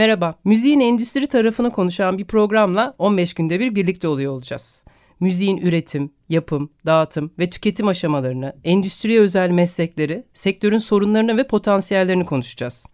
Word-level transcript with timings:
Merhaba, 0.00 0.34
müziğin 0.44 0.80
endüstri 0.80 1.26
tarafını 1.26 1.72
konuşan 1.72 2.18
bir 2.18 2.24
programla 2.24 2.94
15 2.98 3.34
günde 3.34 3.60
bir 3.60 3.74
birlikte 3.74 4.08
oluyor 4.08 4.32
olacağız. 4.32 4.84
Müziğin 5.20 5.56
üretim, 5.56 6.10
yapım, 6.28 6.70
dağıtım 6.86 7.30
ve 7.38 7.50
tüketim 7.50 7.88
aşamalarını, 7.88 8.56
endüstriye 8.64 9.20
özel 9.20 9.50
meslekleri, 9.50 10.24
sektörün 10.32 10.78
sorunlarını 10.78 11.36
ve 11.36 11.46
potansiyellerini 11.46 12.24
konuşacağız. 12.24 12.86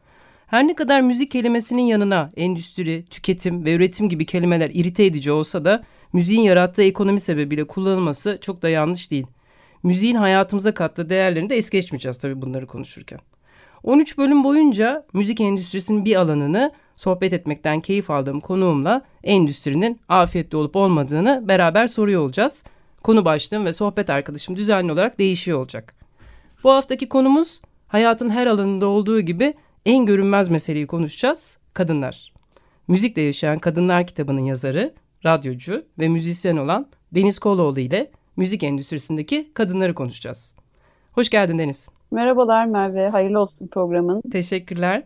Her 0.46 0.66
ne 0.66 0.74
kadar 0.74 1.00
müzik 1.00 1.30
kelimesinin 1.30 1.82
yanına 1.82 2.30
endüstri, 2.36 3.04
tüketim 3.10 3.64
ve 3.64 3.74
üretim 3.74 4.08
gibi 4.08 4.26
kelimeler 4.26 4.70
irite 4.72 5.04
edici 5.04 5.32
olsa 5.32 5.64
da 5.64 5.84
müziğin 6.12 6.42
yarattığı 6.42 6.82
ekonomi 6.82 7.20
sebebiyle 7.20 7.66
kullanılması 7.66 8.38
çok 8.40 8.62
da 8.62 8.68
yanlış 8.68 9.10
değil. 9.10 9.26
Müziğin 9.82 10.16
hayatımıza 10.16 10.74
kattığı 10.74 11.10
değerlerini 11.10 11.50
de 11.50 11.56
es 11.56 11.70
geçmeyeceğiz 11.70 12.18
tabii 12.18 12.42
bunları 12.42 12.66
konuşurken. 12.66 13.20
13 13.82 14.18
bölüm 14.18 14.44
boyunca 14.44 15.06
müzik 15.12 15.40
endüstrisinin 15.40 16.04
bir 16.04 16.16
alanını 16.16 16.72
sohbet 16.96 17.32
etmekten 17.32 17.80
keyif 17.80 18.10
aldığım 18.10 18.40
konuğumla 18.40 19.02
endüstrinin 19.24 20.00
afiyetli 20.08 20.56
olup 20.56 20.76
olmadığını 20.76 21.44
beraber 21.48 21.86
soruyor 21.86 22.22
olacağız. 22.22 22.64
Konu 23.02 23.24
başlığım 23.24 23.64
ve 23.64 23.72
sohbet 23.72 24.10
arkadaşım 24.10 24.56
düzenli 24.56 24.92
olarak 24.92 25.18
değişiyor 25.18 25.58
olacak. 25.58 25.94
Bu 26.64 26.70
haftaki 26.70 27.08
konumuz 27.08 27.60
hayatın 27.88 28.30
her 28.30 28.46
alanında 28.46 28.86
olduğu 28.86 29.20
gibi 29.20 29.54
en 29.86 30.06
görünmez 30.06 30.48
meseleyi 30.48 30.86
konuşacağız. 30.86 31.56
Kadınlar. 31.74 32.32
Müzikle 32.88 33.22
Yaşayan 33.22 33.58
Kadınlar 33.58 34.06
kitabının 34.06 34.44
yazarı, 34.44 34.94
radyocu 35.24 35.84
ve 35.98 36.08
müzisyen 36.08 36.56
olan 36.56 36.86
Deniz 37.14 37.38
Koloğlu 37.38 37.80
ile 37.80 38.10
müzik 38.36 38.62
endüstrisindeki 38.62 39.50
kadınları 39.54 39.94
konuşacağız. 39.94 40.54
Hoş 41.12 41.30
geldin 41.30 41.58
Deniz. 41.58 41.88
Merhabalar 42.10 42.66
Merve, 42.66 43.08
hayırlı 43.08 43.40
olsun 43.40 43.66
programın. 43.66 44.22
Teşekkürler. 44.32 45.02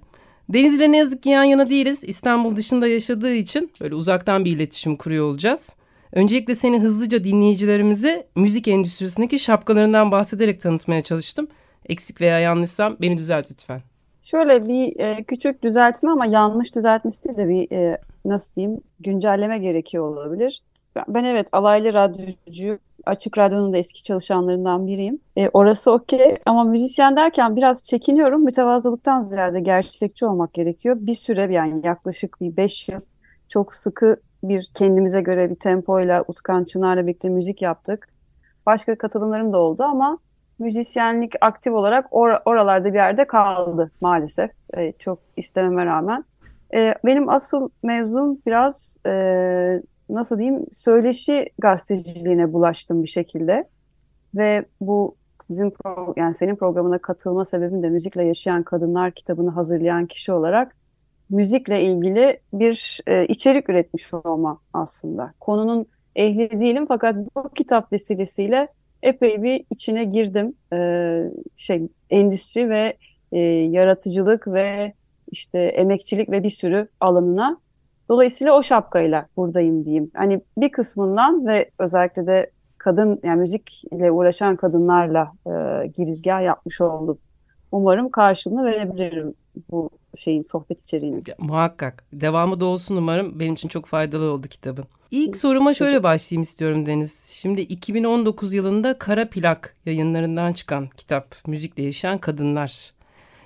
Deniz 0.52 0.76
ile 0.76 0.92
ne 0.92 0.96
yazık 0.96 1.22
ki 1.22 1.28
yan 1.28 1.44
yana 1.44 1.70
değiliz. 1.70 1.98
İstanbul 2.02 2.56
dışında 2.56 2.86
yaşadığı 2.86 3.34
için 3.34 3.72
böyle 3.80 3.94
uzaktan 3.94 4.44
bir 4.44 4.56
iletişim 4.56 4.96
kuruyor 4.96 5.26
olacağız. 5.26 5.74
Öncelikle 6.12 6.54
seni 6.54 6.80
hızlıca 6.80 7.24
dinleyicilerimize 7.24 8.26
müzik 8.36 8.68
endüstrisindeki 8.68 9.38
şapkalarından 9.38 10.12
bahsederek 10.12 10.60
tanıtmaya 10.60 11.02
çalıştım. 11.02 11.48
Eksik 11.86 12.20
veya 12.20 12.38
yanlışsam 12.40 12.96
beni 13.00 13.18
düzelt 13.18 13.50
lütfen. 13.50 13.80
Şöyle 14.22 14.68
bir 14.68 15.00
e, 15.00 15.24
küçük 15.24 15.62
düzeltme 15.62 16.10
ama 16.10 16.26
yanlış 16.26 16.74
düzeltmesi 16.74 17.36
de 17.36 17.48
bir 17.48 17.72
e, 17.72 17.98
nasıl 18.24 18.54
diyeyim 18.54 18.80
güncelleme 19.00 19.58
gerekiyor 19.58 20.04
olabilir. 20.04 20.62
Ben, 20.96 21.04
ben 21.08 21.24
evet 21.24 21.48
alaylı 21.52 21.92
radyocu 21.92 22.78
Açık 23.06 23.38
Radyo'nun 23.38 23.72
da 23.72 23.76
eski 23.76 24.02
çalışanlarından 24.02 24.86
biriyim. 24.86 25.18
E, 25.36 25.48
orası 25.48 25.92
okey 25.92 26.38
ama 26.46 26.64
müzisyen 26.64 27.16
derken 27.16 27.56
biraz 27.56 27.84
çekiniyorum. 27.84 28.44
Mütevazılıktan 28.44 29.22
ziyade 29.22 29.60
gerçekçi 29.60 30.26
olmak 30.26 30.54
gerekiyor. 30.54 30.96
Bir 31.00 31.14
süre 31.14 31.54
yani 31.54 31.86
yaklaşık 31.86 32.40
bir 32.40 32.56
beş 32.56 32.88
yıl 32.88 33.00
çok 33.48 33.74
sıkı 33.74 34.16
bir 34.42 34.70
kendimize 34.74 35.20
göre 35.20 35.50
bir 35.50 35.54
tempoyla 35.54 36.24
Utkan 36.28 36.64
Çınar'la 36.64 37.02
birlikte 37.06 37.28
müzik 37.28 37.62
yaptık. 37.62 38.08
Başka 38.66 38.98
katılımlarım 38.98 39.52
da 39.52 39.58
oldu 39.58 39.82
ama 39.82 40.18
müzisyenlik 40.58 41.32
aktif 41.40 41.72
olarak 41.72 42.06
or 42.10 42.30
oralarda 42.44 42.88
bir 42.88 42.98
yerde 42.98 43.26
kaldı 43.26 43.90
maalesef. 44.00 44.50
E, 44.76 44.92
çok 44.92 45.18
istememe 45.36 45.86
rağmen. 45.86 46.24
E, 46.74 46.94
benim 47.04 47.28
asıl 47.28 47.68
mevzum 47.82 48.38
biraz 48.46 48.98
e, 49.06 49.12
nasıl 50.14 50.38
diyeyim 50.38 50.66
söyleşi 50.72 51.50
gazeteciliğine 51.58 52.52
bulaştım 52.52 53.02
bir 53.02 53.08
şekilde. 53.08 53.68
Ve 54.34 54.64
bu 54.80 55.16
sizin 55.42 55.72
yani 56.16 56.34
senin 56.34 56.56
programına 56.56 56.98
katılma 56.98 57.44
sebebim 57.44 57.82
de 57.82 57.88
müzikle 57.88 58.26
yaşayan 58.26 58.62
kadınlar 58.62 59.12
kitabını 59.12 59.50
hazırlayan 59.50 60.06
kişi 60.06 60.32
olarak 60.32 60.76
müzikle 61.30 61.82
ilgili 61.82 62.40
bir 62.52 63.00
e, 63.06 63.26
içerik 63.26 63.68
üretmiş 63.68 64.14
olma 64.14 64.60
aslında. 64.72 65.34
Konunun 65.40 65.86
ehli 66.16 66.60
değilim 66.60 66.86
fakat 66.88 67.16
bu 67.36 67.48
kitap 67.54 67.92
vesilesiyle 67.92 68.68
epey 69.02 69.42
bir 69.42 69.64
içine 69.70 70.04
girdim. 70.04 70.54
E, 70.72 70.78
şey 71.56 71.88
endüstri 72.10 72.70
ve 72.70 72.96
e, 73.32 73.38
yaratıcılık 73.48 74.48
ve 74.48 74.92
işte 75.30 75.58
emekçilik 75.58 76.30
ve 76.30 76.42
bir 76.42 76.50
sürü 76.50 76.88
alanına. 77.00 77.60
Dolayısıyla 78.10 78.52
o 78.52 78.62
şapkayla 78.62 79.26
buradayım 79.36 79.84
diyeyim. 79.84 80.10
Hani 80.14 80.40
bir 80.56 80.72
kısmından 80.72 81.46
ve 81.46 81.70
özellikle 81.78 82.26
de 82.26 82.50
kadın 82.78 83.20
yani 83.22 83.40
müzikle 83.40 84.10
uğraşan 84.10 84.56
kadınlarla 84.56 85.32
e, 85.46 85.86
girizgah 85.86 86.42
yapmış 86.42 86.80
oldum. 86.80 87.18
Umarım 87.72 88.10
karşılığını 88.10 88.64
verebilirim 88.64 89.34
bu 89.70 89.90
şeyin 90.18 90.42
sohbet 90.42 90.82
içeriğini. 90.82 91.22
Muhakkak. 91.38 92.04
Devamı 92.12 92.60
da 92.60 92.64
olsun 92.64 92.96
umarım. 92.96 93.40
Benim 93.40 93.54
için 93.54 93.68
çok 93.68 93.86
faydalı 93.86 94.32
oldu 94.32 94.48
kitabın. 94.48 94.84
İlk 95.10 95.36
soruma 95.36 95.74
şöyle 95.74 96.02
başlayayım 96.02 96.42
istiyorum 96.42 96.86
Deniz. 96.86 97.30
Şimdi 97.30 97.60
2019 97.60 98.54
yılında 98.54 98.98
Kara 98.98 99.28
Plak 99.28 99.76
yayınlarından 99.86 100.52
çıkan 100.52 100.88
kitap 100.96 101.34
Müzikle 101.46 101.82
Yaşayan 101.82 102.18
Kadınlar. 102.18 102.92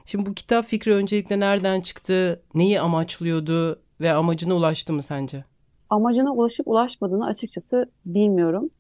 Şimdi 0.07 0.27
bu 0.27 0.35
kitap 0.35 0.65
fikri 0.65 0.95
öncelikle 0.95 1.41
nereden 1.41 1.81
çıktı? 1.81 2.43
Neyi 2.55 2.81
amaçlıyordu? 2.81 3.84
Ve 4.01 4.13
amacına 4.13 4.55
ulaştı 4.55 4.93
mı 4.93 5.03
sence? 5.03 5.45
Amacına 5.91 6.33
ulaşıp 6.33 6.69
ulaşmadığını 6.69 7.27
açıkçası 7.27 7.91
bilmiyorum. 8.07 8.71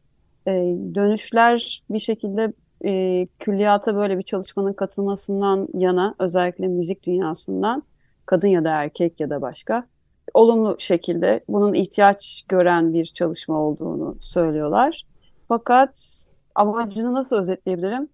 Ee, 0.47 0.50
dönüşler 0.94 1.82
bir 1.91 1.98
şekilde 1.98 2.52
e, 2.84 3.26
külliyata 3.38 3.97
böyle 3.97 4.19
bir 4.19 4.22
çalışmanın 4.22 4.72
katılmasından 4.72 5.69
yana 5.75 6.14
özellikle 6.19 6.69
müzik 6.69 7.02
dünyasından 7.02 7.82
kadın 8.26 8.48
ya 8.48 8.64
da 8.64 8.70
erkek 8.70 9.20
ya 9.20 9.30
da 9.30 9.42
başka 9.42 9.86
olumlu 10.34 10.76
şekilde 10.78 11.44
bunun 11.48 11.75
ihtiyaç 11.75 12.44
gören 12.48 12.92
bir 12.92 13.04
çalışma 13.04 13.60
olduğunu 13.60 14.16
söylüyorlar. 14.20 15.06
Fakat 15.44 16.28
amacını 16.54 17.14
nasıl 17.14 17.36
özetleyebilirim? 17.36 18.08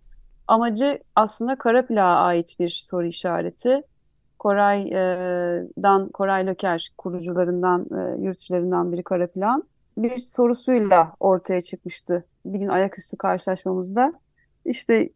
Amacı 0.47 0.99
aslında 1.17 1.59
kara 1.59 1.87
plağa 1.87 2.17
ait 2.17 2.57
bir 2.61 2.69
soru 2.69 3.07
işareti. 3.07 3.83
Koray'dan, 4.41 6.09
Koray 6.09 6.47
Löker 6.47 6.93
kurucularından, 6.99 7.87
yürütücülerinden 8.19 8.93
biri 8.93 9.03
kara 9.03 9.27
plan 9.27 9.65
bir 9.99 10.19
sorusuyla 10.19 11.13
ortaya 11.21 11.61
çıkmıştı. 11.61 12.25
Bir 12.45 12.59
gün 12.59 12.69
ayaküstü 12.69 13.17
karşılaşmamızda. 13.17 14.13
İşte 14.65 15.11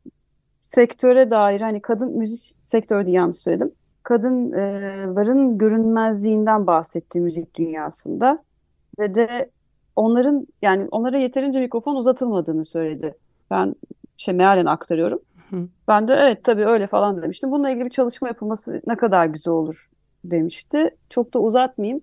sektöre 0.61 1.31
dair 1.31 1.61
hani 1.61 1.83
kadın 1.83 2.19
müzik 2.19 2.59
sektörü 2.63 3.07
diye 3.07 3.17
yanlış 3.17 3.37
söyledim. 3.37 3.73
Kadınların 4.03 5.59
görünmezliğinden 5.59 6.67
bahsetti 6.67 7.21
müzik 7.21 7.55
dünyasında 7.55 8.43
ve 8.99 9.15
de 9.15 9.51
onların 9.97 10.47
yani 10.63 10.89
onlara 10.91 11.17
yeterince 11.17 11.61
mikrofon 11.61 11.97
uzatılmadığını 11.97 12.65
söyledi. 12.65 13.15
Ben 13.51 13.75
şey 14.17 14.35
mealen 14.35 14.67
aktarıyorum. 14.67 15.21
Hı. 15.55 15.69
Ben 15.89 16.09
de 16.09 16.15
evet 16.15 16.45
tabii 16.45 16.65
öyle 16.65 16.87
falan 16.87 17.23
demiştim. 17.23 17.51
Bununla 17.51 17.71
ilgili 17.71 17.85
bir 17.85 17.91
çalışma 17.91 18.29
yapılması 18.29 18.83
ne 18.87 18.97
kadar 18.97 19.27
güzel 19.27 19.55
olur 19.55 19.89
demişti. 20.25 20.91
Çok 21.11 21.35
da 21.35 21.39
uzatmayayım. 21.39 22.01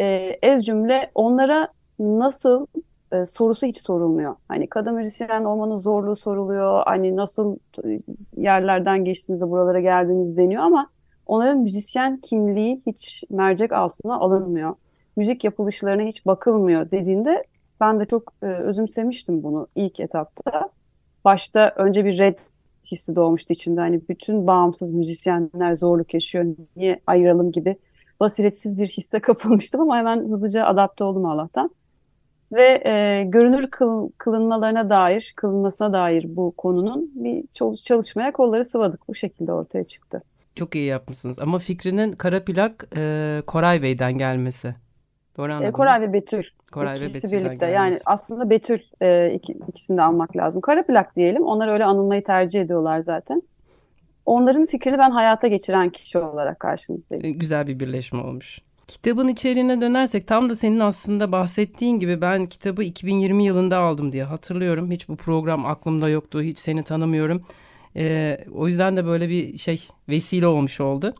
Ee, 0.00 0.38
ez 0.42 0.66
cümle 0.66 1.10
onlara 1.14 1.68
nasıl 1.98 2.66
e, 3.12 3.24
sorusu 3.24 3.66
hiç 3.66 3.78
sorulmuyor. 3.78 4.36
Hani 4.48 4.68
kadın 4.68 4.94
müzisyen 4.94 5.44
olmanın 5.44 5.74
zorluğu 5.74 6.16
soruluyor. 6.16 6.82
Hani 6.86 7.16
nasıl 7.16 7.56
yerlerden 8.36 9.04
geçtiğinizde 9.04 9.50
buralara 9.50 9.80
geldiniz 9.80 10.36
deniyor 10.36 10.62
ama 10.62 10.90
onların 11.26 11.58
müzisyen 11.58 12.20
kimliği 12.20 12.82
hiç 12.86 13.24
mercek 13.30 13.72
altına 13.72 14.14
alınmıyor. 14.16 14.74
Müzik 15.16 15.44
yapılışlarına 15.44 16.02
hiç 16.02 16.26
bakılmıyor 16.26 16.90
dediğinde 16.90 17.44
ben 17.80 18.00
de 18.00 18.04
çok 18.04 18.32
e, 18.42 18.46
özümsemiştim 18.46 19.42
bunu 19.42 19.66
ilk 19.74 20.00
etapta. 20.00 20.70
Başta 21.24 21.72
önce 21.76 22.04
bir 22.04 22.18
red 22.18 22.38
hissi 22.92 23.16
doğmuştu 23.16 23.52
içimde. 23.52 23.80
Hani 23.80 24.00
bütün 24.08 24.46
bağımsız 24.46 24.92
müzisyenler 24.92 25.74
zorluk 25.74 26.14
yaşıyor. 26.14 26.46
Niye 26.76 27.00
ayıralım 27.06 27.52
gibi 27.52 27.76
basiretsiz 28.20 28.78
bir 28.78 28.86
hisse 28.86 29.20
kapılmıştım 29.22 29.80
ama 29.80 29.96
hemen 29.96 30.28
hızlıca 30.28 30.64
adapte 30.64 31.04
oldum 31.04 31.26
Allah'tan. 31.26 31.70
ve 32.52 32.82
e, 32.88 33.24
görünür 33.24 33.70
kıl, 33.70 34.10
kılınmalarına 34.18 34.90
dair, 34.90 35.32
kılınmasına 35.36 35.92
dair 35.92 36.36
bu 36.36 36.54
konunun 36.56 37.10
bir 37.14 37.44
çalışmaya 37.84 38.32
kolları 38.32 38.64
sıvadık. 38.64 39.08
Bu 39.08 39.14
şekilde 39.14 39.52
ortaya 39.52 39.84
çıktı. 39.84 40.22
Çok 40.54 40.74
iyi 40.74 40.86
yapmışsınız 40.86 41.38
ama 41.38 41.58
fikrinin 41.58 42.12
kara 42.12 42.44
plak 42.44 42.88
e, 42.96 43.42
Koray 43.46 43.82
Bey'den 43.82 44.18
gelmesi. 44.18 44.74
Doğru 45.36 45.52
anladım. 45.52 45.68
E, 45.68 45.72
Koray 45.72 46.00
ve 46.00 46.12
Betül. 46.12 46.44
Koray 46.72 46.94
İkisi 46.94 47.12
ve 47.12 47.14
Betül'den 47.16 47.40
birlikte. 47.40 47.66
gelmesi. 47.66 47.74
Yani 47.74 47.98
aslında 48.06 48.50
Betül 48.50 48.80
e, 49.02 49.32
iki, 49.34 49.56
ikisini 49.68 49.96
de 49.96 50.02
almak 50.02 50.36
lazım. 50.36 50.60
Kara 50.60 50.82
plak 50.86 51.16
diyelim. 51.16 51.42
Onlar 51.42 51.68
öyle 51.68 51.84
anılmayı 51.84 52.24
tercih 52.24 52.60
ediyorlar 52.60 53.00
zaten. 53.00 53.42
Onların 54.26 54.66
fikrini 54.66 54.98
ben 54.98 55.10
hayata 55.10 55.48
geçiren 55.48 55.90
kişi 55.90 56.18
olarak 56.18 56.60
karşınızdayım. 56.60 57.24
E, 57.24 57.30
Güzel 57.30 57.66
bir 57.66 57.80
birleşme 57.80 58.20
olmuş. 58.20 58.58
Kitabın 58.86 59.28
içeriğine 59.28 59.80
dönersek 59.80 60.26
tam 60.26 60.48
da 60.50 60.54
senin 60.54 60.80
aslında 60.80 61.32
bahsettiğin 61.32 61.98
gibi 61.98 62.20
ben 62.20 62.46
kitabı 62.46 62.82
2020 62.82 63.44
yılında 63.44 63.78
aldım 63.78 64.12
diye 64.12 64.24
hatırlıyorum. 64.24 64.90
Hiç 64.90 65.08
bu 65.08 65.16
program 65.16 65.66
aklımda 65.66 66.08
yoktu. 66.08 66.42
Hiç 66.42 66.58
seni 66.58 66.82
tanımıyorum. 66.82 67.42
Ee, 67.96 68.38
o 68.54 68.66
yüzden 68.66 68.96
de 68.96 69.06
böyle 69.06 69.28
bir 69.28 69.58
şey 69.58 69.88
vesile 70.08 70.46
olmuş 70.46 70.80
oldu. 70.80 71.14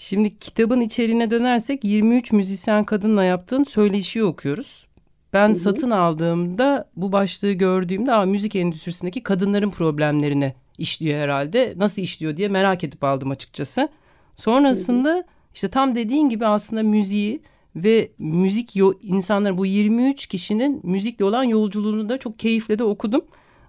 Şimdi 0.00 0.38
kitabın 0.38 0.80
içeriğine 0.80 1.30
dönersek 1.30 1.84
23 1.84 2.32
müzisyen 2.32 2.84
kadınla 2.84 3.24
yaptığın 3.24 3.64
söyleşiyi 3.64 4.24
okuyoruz. 4.24 4.86
Ben 5.32 5.48
Hı 5.48 5.52
hı. 5.52 5.56
satın 5.56 5.90
aldığımda 5.90 6.88
bu 6.96 7.12
başlığı 7.12 7.52
gördüğümde 7.52 8.12
Aa, 8.12 8.24
müzik 8.26 8.56
endüstrisindeki 8.56 9.22
kadınların 9.22 9.70
problemlerini 9.70 10.54
işliyor 10.78 11.20
herhalde. 11.20 11.74
Nasıl 11.76 12.02
işliyor 12.02 12.36
diye 12.36 12.48
merak 12.48 12.84
edip 12.84 13.04
aldım 13.04 13.30
açıkçası. 13.30 13.88
Sonrasında 14.36 15.24
işte 15.54 15.68
tam 15.68 15.94
dediğin 15.94 16.28
gibi 16.28 16.46
aslında 16.46 16.82
müziği 16.82 17.40
ve 17.76 18.10
müzik 18.18 18.76
insanların 19.02 19.58
bu 19.58 19.66
23 19.66 20.26
kişinin 20.26 20.80
müzikle 20.82 21.24
olan 21.24 21.44
yolculuğunu 21.44 22.08
da 22.08 22.18
çok 22.18 22.38
keyifle 22.38 22.78
de 22.78 22.84
okudum. 22.84 23.24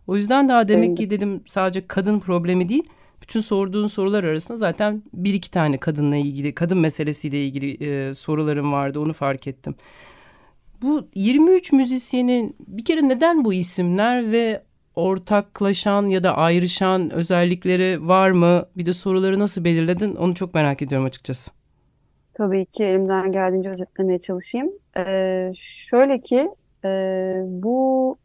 O 0.08 0.16
yüzden 0.16 0.50
daha 0.50 0.68
demek 0.68 0.98
ki 0.98 1.10
dedim 1.10 1.42
sadece 1.46 1.88
kadın 1.88 2.20
problemi 2.20 2.70
değil. 2.70 2.84
Bütün 3.30 3.40
sorduğun 3.40 3.88
sorular 3.88 4.24
arasında 4.24 4.58
zaten 4.58 5.04
bir 5.14 5.34
iki 5.34 5.52
tane 5.52 5.78
kadınla 5.78 6.16
ilgili, 6.16 6.56
kadın 6.56 6.78
meselesiyle 6.78 7.46
ilgili 7.46 7.86
e, 7.90 8.14
sorularım 8.14 8.72
vardı. 8.72 9.00
Onu 9.00 9.14
fark 9.14 9.48
ettim. 9.48 9.76
Bu 10.82 11.08
23 11.16 11.72
müzisyenin 11.72 12.56
bir 12.68 12.86
kere 12.86 13.08
neden 13.08 13.46
bu 13.46 13.54
isimler 13.54 14.32
ve 14.32 14.62
ortaklaşan 14.96 16.06
ya 16.06 16.24
da 16.24 16.38
ayrışan 16.38 17.10
özellikleri 17.10 18.08
var 18.08 18.32
mı? 18.32 18.66
Bir 18.78 18.86
de 18.86 18.94
soruları 18.94 19.40
nasıl 19.40 19.64
belirledin? 19.64 20.16
Onu 20.16 20.36
çok 20.36 20.54
merak 20.54 20.82
ediyorum 20.82 21.08
açıkçası. 21.08 21.52
Tabii 22.34 22.66
ki 22.66 22.84
elimden 22.84 23.32
geldiğince 23.32 23.70
özetlemeye 23.70 24.20
çalışayım. 24.20 24.72
Ee, 24.98 25.52
şöyle 25.56 26.22
ki 26.22 26.50
e, 26.86 26.90
bu 27.46 28.18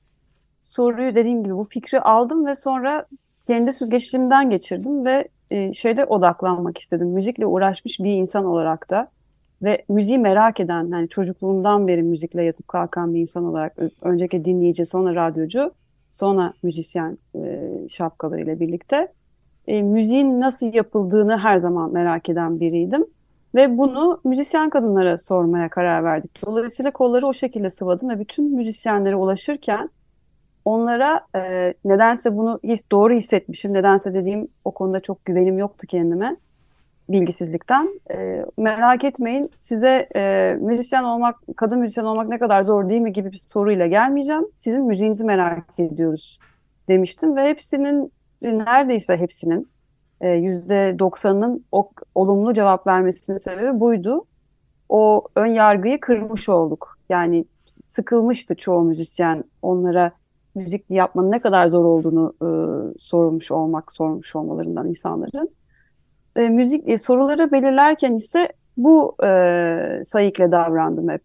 soruyu 0.60 1.14
dediğim 1.14 1.44
gibi 1.44 1.54
bu 1.54 1.64
fikri 1.64 2.00
aldım 2.00 2.46
ve 2.46 2.54
sonra 2.54 3.06
kendi 3.46 3.72
süzgeçlerimden 3.72 4.50
geçirdim 4.50 5.04
ve 5.04 5.28
e, 5.50 5.72
şeyde 5.72 6.04
odaklanmak 6.04 6.78
istedim. 6.78 7.08
Müzikle 7.08 7.46
uğraşmış 7.46 8.00
bir 8.00 8.12
insan 8.12 8.44
olarak 8.44 8.90
da 8.90 9.08
ve 9.62 9.84
müziği 9.88 10.18
merak 10.18 10.60
eden, 10.60 10.88
yani 10.92 11.08
çocukluğumdan 11.08 11.88
beri 11.88 12.02
müzikle 12.02 12.44
yatıp 12.44 12.68
kalkan 12.68 13.14
bir 13.14 13.20
insan 13.20 13.44
olarak 13.44 13.76
önceki 14.02 14.44
dinleyici, 14.44 14.86
sonra 14.86 15.14
radyocu, 15.14 15.72
sonra 16.10 16.52
müzisyen 16.62 17.18
e, 17.34 17.70
şapkalarıyla 17.88 18.60
birlikte 18.60 19.08
e, 19.66 19.82
müziğin 19.82 20.40
nasıl 20.40 20.74
yapıldığını 20.74 21.38
her 21.38 21.56
zaman 21.56 21.92
merak 21.92 22.28
eden 22.28 22.60
biriydim. 22.60 23.06
Ve 23.54 23.78
bunu 23.78 24.20
müzisyen 24.24 24.70
kadınlara 24.70 25.18
sormaya 25.18 25.70
karar 25.70 26.04
verdik. 26.04 26.42
Dolayısıyla 26.46 26.90
kolları 26.90 27.26
o 27.26 27.32
şekilde 27.32 27.70
sıvadım 27.70 28.08
ve 28.08 28.18
bütün 28.18 28.56
müzisyenlere 28.56 29.16
ulaşırken 29.16 29.90
onlara 30.64 31.26
e, 31.36 31.74
nedense 31.84 32.36
bunu 32.36 32.60
his, 32.64 32.90
doğru 32.92 33.14
hissetmişim. 33.14 33.72
Nedense 33.72 34.14
dediğim 34.14 34.48
o 34.64 34.70
konuda 34.70 35.00
çok 35.00 35.24
güvenim 35.24 35.58
yoktu 35.58 35.86
kendime 35.86 36.36
bilgisizlikten. 37.08 38.00
E, 38.10 38.44
merak 38.56 39.04
etmeyin 39.04 39.50
size 39.56 40.08
e, 40.16 40.54
müzisyen 40.60 41.04
olmak, 41.04 41.36
kadın 41.56 41.78
müzisyen 41.78 42.04
olmak 42.04 42.28
ne 42.28 42.38
kadar 42.38 42.62
zor 42.62 42.88
değil 42.88 43.00
mi 43.00 43.12
gibi 43.12 43.32
bir 43.32 43.44
soruyla 43.48 43.86
gelmeyeceğim. 43.86 44.46
Sizin 44.54 44.84
müziğinizi 44.84 45.24
merak 45.24 45.64
ediyoruz 45.78 46.38
demiştim 46.88 47.36
ve 47.36 47.48
hepsinin 47.48 48.12
neredeyse 48.42 49.16
hepsinin 49.16 49.68
e, 50.20 50.30
yüzde 50.30 50.96
doksanının 50.98 51.64
olumlu 52.14 52.52
cevap 52.54 52.86
vermesinin 52.86 53.36
sebebi 53.36 53.80
buydu. 53.80 54.24
O 54.88 55.24
ön 55.36 55.46
yargıyı 55.46 56.00
kırmış 56.00 56.48
olduk. 56.48 56.98
Yani 57.08 57.44
sıkılmıştı 57.82 58.54
çoğu 58.54 58.82
müzisyen 58.82 59.44
onlara 59.62 60.12
müzik 60.54 60.90
yapmanın 60.90 61.30
ne 61.30 61.40
kadar 61.40 61.66
zor 61.66 61.84
olduğunu 61.84 62.34
e, 62.42 62.48
sormuş 62.98 63.50
olmak, 63.50 63.92
sormuş 63.92 64.36
olmalarından 64.36 64.88
insanların. 64.88 65.50
E, 66.36 66.48
müzik 66.48 66.88
e, 66.88 66.98
soruları 66.98 67.52
belirlerken 67.52 68.14
ise 68.14 68.48
bu 68.76 69.16
e, 69.24 70.04
sayıkla 70.04 70.52
davrandım 70.52 71.08
hep. 71.08 71.22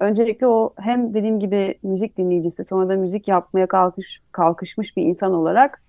Öncelikle 0.00 0.46
o 0.46 0.74
hem 0.76 1.14
dediğim 1.14 1.38
gibi 1.38 1.78
müzik 1.82 2.18
dinleyicisi 2.18 2.64
sonra 2.64 2.88
da 2.88 2.96
müzik 2.96 3.28
yapmaya 3.28 3.66
kalkış, 3.66 4.22
kalkışmış 4.32 4.96
bir 4.96 5.02
insan 5.02 5.32
olarak 5.32 5.82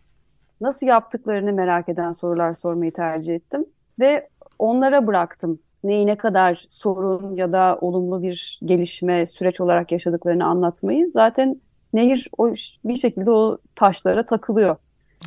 nasıl 0.62 0.88
yaptıklarını 0.88 1.54
merak 1.54 1.90
eden 1.90 2.12
sorular 2.12 2.54
sormayı 2.54 2.94
tercih 2.94 3.36
ettim. 3.36 3.66
Ve 4.00 4.30
onlara 4.60 5.08
bıraktım 5.08 5.60
neyi 5.84 6.08
ne 6.08 6.18
kadar 6.18 6.66
sorun 6.70 7.36
ya 7.36 7.52
da 7.52 7.78
olumlu 7.82 8.22
bir 8.22 8.60
gelişme 8.66 9.26
süreç 9.26 9.62
olarak 9.62 9.92
yaşadıklarını 9.92 10.46
anlatmayı. 10.46 11.08
Zaten 11.08 11.62
nehir 11.96 12.30
o 12.38 12.48
bir 12.86 12.96
şekilde 12.96 13.32
o 13.32 13.58
taşlara 13.76 14.26
takılıyor. 14.26 14.76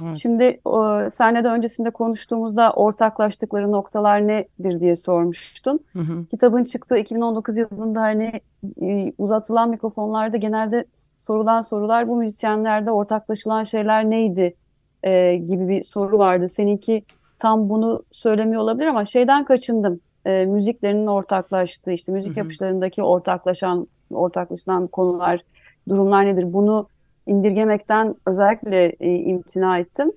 Evet. 0.05 0.17
Şimdi 0.17 0.61
o, 0.65 0.99
senle 1.11 1.45
de 1.45 1.49
öncesinde 1.49 1.91
konuştuğumuzda 1.91 2.73
ortaklaştıkları 2.73 3.73
noktalar 3.73 4.29
nedir 4.29 4.81
diye 4.81 4.97
sormuştun. 4.97 5.81
Hı 5.93 5.99
hı. 5.99 6.27
Kitabın 6.31 6.65
çıktığı 6.65 6.99
2019 6.99 7.57
yılında 7.57 8.01
hani 8.01 8.41
e, 8.83 9.13
uzatılan 9.19 9.71
mikrofonlarda 9.71 10.37
genelde 10.37 10.85
sorulan 11.19 11.61
sorular 11.61 12.09
bu 12.09 12.17
müzisyenlerde 12.17 12.91
ortaklaşılan 12.91 13.65
şeyler 13.65 14.11
neydi 14.11 14.55
e, 15.03 15.37
gibi 15.37 15.69
bir 15.69 15.83
soru 15.83 16.19
vardı. 16.19 16.49
Seninki 16.49 17.05
tam 17.39 17.69
bunu 17.69 18.03
söylemiyor 18.13 18.63
olabilir 18.63 18.87
ama 18.87 19.05
şeyden 19.05 19.45
kaçındım. 19.45 20.01
E, 20.27 20.45
müziklerinin 20.45 21.07
ortaklaştığı 21.07 21.93
işte 21.93 22.13
müzik 22.13 22.31
Hı 22.31 22.35
hı. 22.35 22.39
yapışlarındaki 22.39 23.03
ortaklaşan 23.03 23.87
ortaklaşılan 24.11 24.87
konular, 24.87 25.41
durumlar 25.89 26.27
nedir? 26.27 26.53
Bunu 26.53 26.89
indirgemekten 27.27 28.15
özellikle 28.27 28.93
e, 29.01 29.15
imtina 29.15 29.79
ettim. 29.79 30.13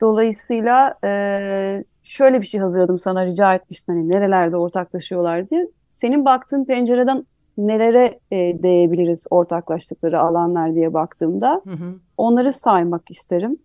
Dolayısıyla 0.00 0.94
e, 1.04 1.84
şöyle 2.02 2.40
bir 2.40 2.46
şey 2.46 2.60
hazırladım 2.60 2.98
sana 2.98 3.26
rica 3.26 3.54
etmiştin 3.54 3.92
hani 3.92 4.08
nerelerde 4.08 4.56
ortaklaşıyorlar 4.56 5.48
diye. 5.48 5.68
Senin 5.90 6.24
baktığın 6.24 6.64
pencereden 6.64 7.26
nelere 7.58 8.18
e, 8.30 8.62
değebiliriz 8.62 9.26
ortaklaştıkları 9.30 10.20
alanlar 10.20 10.74
diye 10.74 10.94
baktığımda 10.94 11.62
Hı 11.64 11.70
hı. 11.70 11.94
onları 12.16 12.52
saymak 12.52 13.10
isterim. 13.10 13.58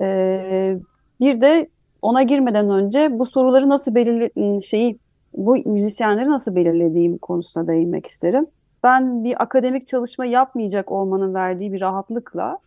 E, 0.00 0.76
bir 1.20 1.40
de 1.40 1.68
ona 2.02 2.22
girmeden 2.22 2.70
önce 2.70 3.18
bu 3.18 3.26
soruları 3.26 3.68
nasıl 3.68 3.94
belirle 3.94 4.60
şeyi 4.60 4.98
bu 5.36 5.56
müzisyenleri 5.66 6.28
nasıl 6.28 6.54
belirlediğim 6.54 7.18
konusuna 7.18 7.68
değinmek 7.68 8.06
isterim. 8.06 8.46
Ben 8.84 9.24
bir 9.24 9.42
akademik 9.42 9.86
çalışma 9.86 10.26
yapmayacak 10.26 10.92
olmanın 10.92 11.34
verdiği 11.34 11.72
bir 11.72 11.80
rahatlıkla 11.80 12.58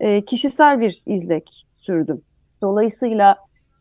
e, 0.00 0.24
kişisel 0.24 0.80
bir 0.80 1.02
izlek 1.06 1.66
sürdüm. 1.76 2.22
Dolayısıyla 2.62 3.36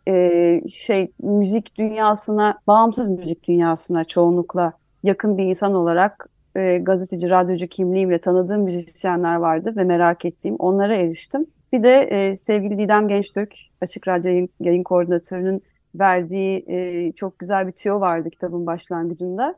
e, 0.08 0.62
şey 0.70 1.12
müzik 1.20 1.78
dünyasına, 1.78 2.60
bağımsız 2.68 3.10
müzik 3.10 3.48
dünyasına 3.48 4.04
çoğunlukla 4.04 4.74
yakın 5.04 5.38
bir 5.38 5.44
insan 5.44 5.74
olarak 5.74 6.30
e, 6.56 6.78
gazeteci, 6.78 7.30
radyocu 7.30 7.68
kimliğimle 7.68 8.22
tanıdığım 8.22 8.62
müzisyenler 8.62 9.36
vardı 9.36 9.74
ve 9.76 9.84
merak 9.84 10.26
ettiğim 10.26 10.56
onlara 10.56 10.96
eriştim. 10.96 11.46
Bir 11.74 11.84
de 11.84 12.02
e, 12.02 12.36
sevgili 12.36 12.78
Didem 12.78 13.08
Gençtürk, 13.08 13.56
Açık 13.82 14.08
Radyo 14.08 14.32
yayın, 14.32 14.50
yayın 14.60 14.84
koordinatörünün 14.84 15.64
verdiği 15.96 16.66
e, 16.68 17.12
çok 17.12 17.40
güzel 17.40 17.68
bir 17.68 17.72
tüyo 17.72 18.00
vardı 18.00 18.30
kitabın 18.30 18.66
başlangıcında. 18.66 19.56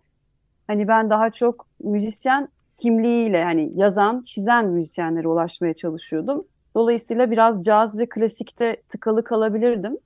Hani 0.68 0.88
ben 0.88 1.10
daha 1.10 1.30
çok 1.30 1.68
müzisyen 1.84 2.50
kimliğiyle 2.76 3.44
hani 3.44 3.72
yazan, 3.76 4.22
çizen 4.22 4.68
müzisyenlere 4.68 5.28
ulaşmaya 5.28 5.74
çalışıyordum. 5.74 6.48
Dolayısıyla 6.76 7.32
biraz 7.32 7.64
caz 7.64 7.98
ve 7.98 8.10
klasikte 8.10 8.82
tıkalı 8.90 9.24
kalabilirdim. 9.24 9.98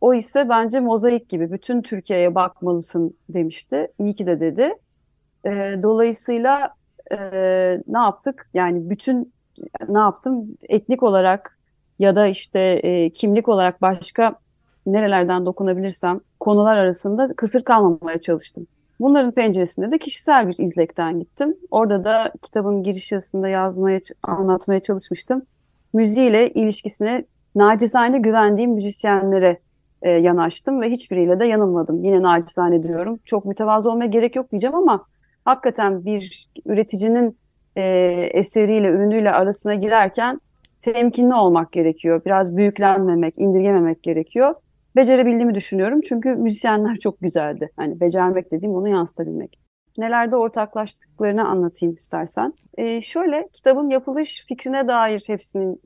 O 0.00 0.14
ise 0.14 0.48
bence 0.48 0.80
mozaik 0.80 1.28
gibi 1.28 1.52
bütün 1.52 1.82
Türkiye'ye 1.82 2.34
bakmalısın 2.34 3.16
demişti. 3.28 3.88
İyi 3.98 4.14
ki 4.14 4.26
de 4.26 4.40
dedi. 4.40 4.74
E, 5.44 5.50
dolayısıyla 5.82 6.74
e, 7.10 7.16
ne 7.86 7.98
yaptık? 7.98 8.50
Yani 8.54 8.90
bütün 8.90 9.32
ne 9.88 9.98
yaptım? 9.98 10.56
Etnik 10.68 11.02
olarak 11.02 11.58
ya 11.98 12.16
da 12.16 12.26
işte 12.26 12.60
e, 12.60 13.10
kimlik 13.10 13.48
olarak 13.48 13.82
başka 13.82 14.34
nerelerden 14.86 15.46
dokunabilirsem 15.46 16.20
konular 16.40 16.76
arasında 16.76 17.26
kısır 17.36 17.64
kalmamaya 17.64 18.20
çalıştım. 18.20 18.66
Bunların 19.00 19.32
penceresinde 19.32 19.90
de 19.90 19.98
kişisel 19.98 20.48
bir 20.48 20.58
izlekten 20.58 21.20
gittim. 21.20 21.56
Orada 21.70 22.04
da 22.04 22.32
kitabın 22.42 22.82
giriş 22.82 23.12
yazısında 23.12 23.48
yazmaya, 23.48 24.00
anlatmaya 24.22 24.80
çalışmıştım. 24.80 25.42
Müziğiyle 25.92 26.50
ilişkisine 26.50 27.24
nacizane 27.54 28.18
güvendiğim 28.18 28.70
müzisyenlere 28.70 29.58
e, 30.02 30.10
yanaştım 30.10 30.80
ve 30.80 30.90
hiçbiriyle 30.90 31.40
de 31.40 31.46
yanılmadım. 31.46 32.04
Yine 32.04 32.22
nacizane 32.22 32.82
diyorum. 32.82 33.18
Çok 33.24 33.44
mütevazı 33.44 33.90
olmaya 33.90 34.06
gerek 34.06 34.36
yok 34.36 34.50
diyeceğim 34.50 34.76
ama 34.76 35.04
hakikaten 35.44 36.04
bir 36.04 36.48
üreticinin 36.66 37.38
e, 37.76 37.82
eseriyle, 38.34 38.88
ürünüyle 38.88 39.30
arasına 39.30 39.74
girerken 39.74 40.40
temkinli 40.80 41.34
olmak 41.34 41.72
gerekiyor. 41.72 42.22
Biraz 42.24 42.56
büyüklenmemek, 42.56 43.38
indirgememek 43.38 44.02
gerekiyor. 44.02 44.54
Becerebildiğimi 44.98 45.54
düşünüyorum 45.54 46.00
çünkü 46.00 46.34
müzisyenler 46.34 46.96
çok 46.96 47.20
güzeldi. 47.20 47.70
Hani 47.76 48.00
becermek 48.00 48.52
dediğim 48.52 48.74
onu 48.74 48.88
yansıtabilmek. 48.88 49.60
Nelerde 49.98 50.36
ortaklaştıklarını 50.36 51.48
anlatayım 51.48 51.94
istersen. 51.94 52.54
Ee, 52.78 53.00
şöyle 53.00 53.48
kitabın 53.52 53.88
yapılış 53.88 54.46
fikrine 54.48 54.88
dair 54.88 55.22
hepsinin 55.26 55.82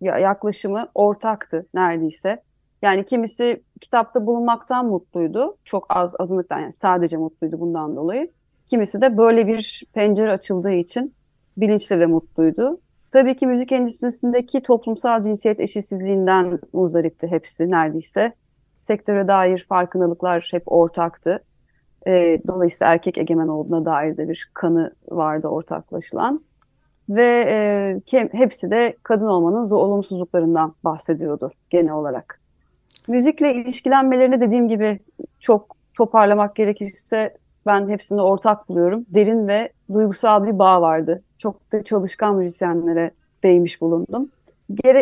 yaklaşımı 0.00 0.88
ortaktı 0.94 1.66
neredeyse. 1.74 2.42
Yani 2.82 3.04
kimisi 3.04 3.62
kitapta 3.80 4.26
bulunmaktan 4.26 4.86
mutluydu. 4.86 5.56
Çok 5.64 5.86
az 5.88 6.14
azınlıktan 6.18 6.60
yani 6.60 6.72
sadece 6.72 7.16
mutluydu 7.16 7.60
bundan 7.60 7.96
dolayı. 7.96 8.30
Kimisi 8.66 9.00
de 9.00 9.16
böyle 9.16 9.46
bir 9.46 9.82
pencere 9.92 10.32
açıldığı 10.32 10.72
için 10.72 11.14
bilinçli 11.56 12.00
ve 12.00 12.06
mutluydu. 12.06 12.80
Tabii 13.10 13.36
ki 13.36 13.46
müzik 13.46 13.72
endüstrisindeki 13.72 14.62
toplumsal 14.62 15.22
cinsiyet 15.22 15.60
eşitsizliğinden 15.60 16.58
muzdaripti 16.72 17.26
hepsi 17.26 17.70
neredeyse. 17.70 18.32
Sektöre 18.80 19.28
dair 19.28 19.66
farkındalıklar 19.68 20.48
hep 20.50 20.62
ortaktı. 20.66 21.44
E, 22.06 22.40
dolayısıyla 22.46 22.92
erkek 22.92 23.18
egemen 23.18 23.48
olduğuna 23.48 23.84
dair 23.84 24.16
de 24.16 24.28
bir 24.28 24.50
kanı 24.54 24.94
vardı 25.08 25.48
ortaklaşılan. 25.48 26.44
Ve 27.08 27.46
e, 28.12 28.28
hepsi 28.32 28.70
de 28.70 28.96
kadın 29.02 29.26
olmanın 29.26 29.70
olumsuzluklarından 29.70 30.74
bahsediyordu 30.84 31.52
genel 31.70 31.92
olarak. 31.92 32.40
Müzikle 33.08 33.54
ilişkilenmelerini 33.54 34.40
dediğim 34.40 34.68
gibi 34.68 35.00
çok 35.40 35.76
toparlamak 35.94 36.56
gerekirse 36.56 37.36
ben 37.66 37.88
hepsini 37.88 38.22
ortak 38.22 38.68
buluyorum. 38.68 39.06
Derin 39.08 39.48
ve 39.48 39.72
duygusal 39.94 40.44
bir 40.46 40.58
bağ 40.58 40.82
vardı. 40.82 41.22
Çok 41.38 41.72
da 41.72 41.84
çalışkan 41.84 42.36
müzisyenlere 42.36 43.10
değmiş 43.42 43.80
bulundum. 43.80 44.30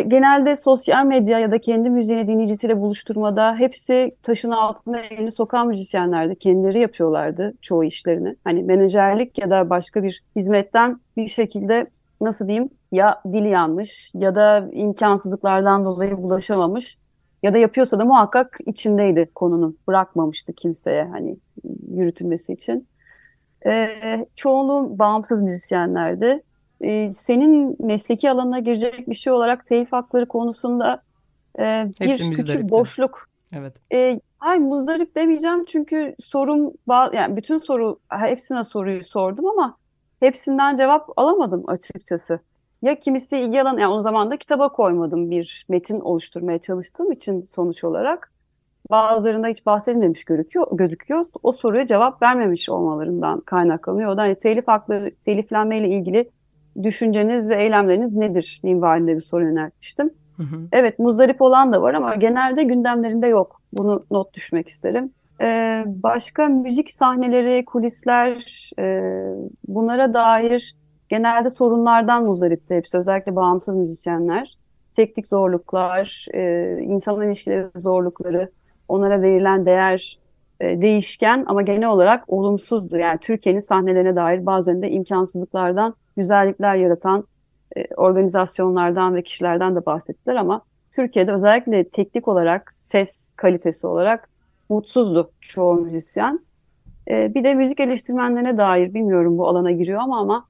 Genelde 0.07 0.55
sosyal 0.55 1.05
medya 1.05 1.39
ya 1.39 1.51
da 1.51 1.59
kendi 1.59 1.89
müziğini 1.89 2.27
dinleyicisiyle 2.27 2.81
buluşturmada 2.81 3.55
hepsi 3.55 4.15
taşın 4.23 4.51
altına 4.51 4.99
elini 4.99 5.31
sokan 5.31 5.67
müzisyenlerdi. 5.67 6.35
Kendileri 6.35 6.79
yapıyorlardı 6.79 7.53
çoğu 7.61 7.83
işlerini. 7.83 8.35
Hani 8.43 8.63
menajerlik 8.63 9.37
ya 9.37 9.49
da 9.49 9.69
başka 9.69 10.03
bir 10.03 10.23
hizmetten 10.35 10.99
bir 11.17 11.27
şekilde 11.27 11.87
nasıl 12.21 12.47
diyeyim 12.47 12.69
ya 12.91 13.21
dili 13.33 13.49
yanmış 13.49 14.11
ya 14.15 14.35
da 14.35 14.69
imkansızlıklardan 14.71 15.85
dolayı 15.85 16.17
bulaşamamış 16.17 16.97
ya 17.43 17.53
da 17.53 17.57
yapıyorsa 17.57 17.99
da 17.99 18.05
muhakkak 18.05 18.57
içindeydi 18.65 19.29
konunun. 19.35 19.77
Bırakmamıştı 19.87 20.53
kimseye 20.53 21.03
hani 21.03 21.37
yürütülmesi 21.91 22.53
için. 22.53 22.87
E, 23.65 23.87
çoğunluğu 24.35 24.99
bağımsız 24.99 25.41
müzisyenlerdi. 25.41 26.43
E, 26.81 27.11
senin 27.11 27.75
mesleki 27.79 28.31
alanına 28.31 28.59
girecek 28.59 29.09
bir 29.09 29.15
şey 29.15 29.33
olarak 29.33 29.65
telif 29.65 29.91
hakları 29.91 30.27
konusunda 30.27 31.01
e, 31.59 31.91
bir 32.01 32.33
küçük 32.33 32.69
boşluk. 32.69 33.29
Evet. 33.53 33.73
E, 33.93 34.21
ay 34.39 34.59
muzdarip 34.59 35.15
demeyeceğim 35.15 35.65
çünkü 35.65 36.15
sorum 36.19 36.73
yani 37.13 37.37
bütün 37.37 37.57
soru 37.57 37.99
hepsine 38.09 38.63
soruyu 38.63 39.03
sordum 39.03 39.45
ama 39.45 39.77
hepsinden 40.19 40.75
cevap 40.75 41.09
alamadım 41.19 41.63
açıkçası. 41.67 42.39
Ya 42.81 42.99
kimisi 42.99 43.35
yalan 43.35 43.77
yani 43.77 43.93
o 43.93 44.01
zaman 44.01 44.31
da 44.31 44.37
kitaba 44.37 44.69
koymadım 44.69 45.31
bir 45.31 45.65
metin 45.69 45.99
oluşturmaya 45.99 46.59
çalıştığım 46.59 47.11
için 47.11 47.43
sonuç 47.43 47.83
olarak 47.83 48.31
bazılarında 48.89 49.47
hiç 49.47 49.65
bahsedilmemiş 49.65 50.23
gözüküyor, 50.23 50.67
gözüküyor. 50.71 51.25
O 51.43 51.51
soruya 51.51 51.85
cevap 51.85 52.21
vermemiş 52.21 52.69
olmalarından 52.69 53.41
kaynaklanıyor. 53.41 54.11
O 54.11 54.17
da 54.17 54.21
hani 54.21 54.35
telif 54.35 54.67
hakları, 54.67 55.15
teliflenmeyle 55.15 55.89
ilgili 55.89 56.29
düşünceniz 56.83 57.49
ve 57.49 57.63
eylemleriniz 57.63 58.15
nedir 58.15 58.59
minvalinde 58.63 59.15
bir 59.15 59.21
soru 59.21 59.43
yöneltmiştim. 59.43 60.09
Hı 60.37 60.43
hı. 60.43 60.55
Evet 60.71 60.99
muzdarip 60.99 61.41
olan 61.41 61.73
da 61.73 61.81
var 61.81 61.93
ama 61.93 62.15
genelde 62.15 62.63
gündemlerinde 62.63 63.27
yok. 63.27 63.61
Bunu 63.73 64.05
not 64.11 64.33
düşmek 64.33 64.67
isterim. 64.67 65.11
Ee, 65.41 65.83
başka 65.85 66.47
müzik 66.47 66.91
sahneleri, 66.91 67.65
kulisler 67.65 68.69
e, 68.79 69.01
bunlara 69.67 70.13
dair 70.13 70.75
genelde 71.09 71.49
sorunlardan 71.49 72.25
muzdaripti 72.25 72.75
hepsi. 72.75 72.97
Özellikle 72.97 73.35
bağımsız 73.35 73.75
müzisyenler. 73.75 74.57
Teknik 74.93 75.27
zorluklar, 75.27 76.25
e, 76.33 76.75
insan 76.81 77.21
ilişkileri 77.21 77.67
zorlukları, 77.75 78.49
onlara 78.87 79.21
verilen 79.21 79.65
değer 79.65 80.19
e, 80.61 80.81
değişken 80.81 81.43
ama 81.47 81.61
genel 81.61 81.89
olarak 81.89 82.23
olumsuzdu. 82.27 82.97
Yani 82.97 83.19
Türkiye'nin 83.19 83.59
sahnelerine 83.59 84.15
dair 84.15 84.45
bazen 84.45 84.81
de 84.81 84.89
imkansızlıklardan 84.89 85.95
güzellikler 86.19 86.75
yaratan 86.75 87.23
e, 87.77 87.95
organizasyonlardan 87.95 89.15
ve 89.15 89.23
kişilerden 89.23 89.75
de 89.75 89.85
bahsettiler 89.85 90.35
ama 90.35 90.61
Türkiye'de 90.91 91.31
özellikle 91.31 91.89
teknik 91.89 92.27
olarak 92.27 92.73
ses 92.75 93.29
kalitesi 93.35 93.87
olarak 93.87 94.29
mutsuzdu 94.69 95.31
çoğu 95.41 95.75
müzisyen. 95.75 96.39
E, 97.09 97.33
bir 97.33 97.43
de 97.43 97.53
müzik 97.53 97.79
eleştirmenlerine 97.79 98.57
dair 98.57 98.93
bilmiyorum 98.93 99.37
bu 99.37 99.47
alana 99.47 99.71
giriyor 99.71 99.99
ama 99.99 100.19
ama 100.19 100.47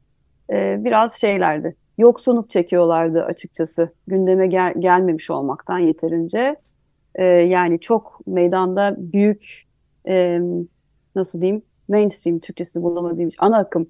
e, 0.49 0.83
biraz 0.83 1.13
şeylerdi. 1.13 1.75
Yoksunluk 1.97 2.49
çekiyorlardı 2.49 3.23
açıkçası 3.23 3.93
gündeme 4.07 4.47
gel 4.47 4.73
gelmemiş 4.79 5.29
olmaktan 5.29 5.79
yeterince. 5.79 6.55
E, 7.15 7.25
yani 7.25 7.79
çok 7.79 8.27
meydanda 8.27 8.95
büyük 8.97 9.63
e, 10.07 10.39
nasıl 11.15 11.41
diyeyim 11.41 11.61
mainstream 11.87 12.39
Türkçesini 12.39 12.83
bulamadığım 12.83 13.29
ana 13.39 13.57
akım 13.57 13.87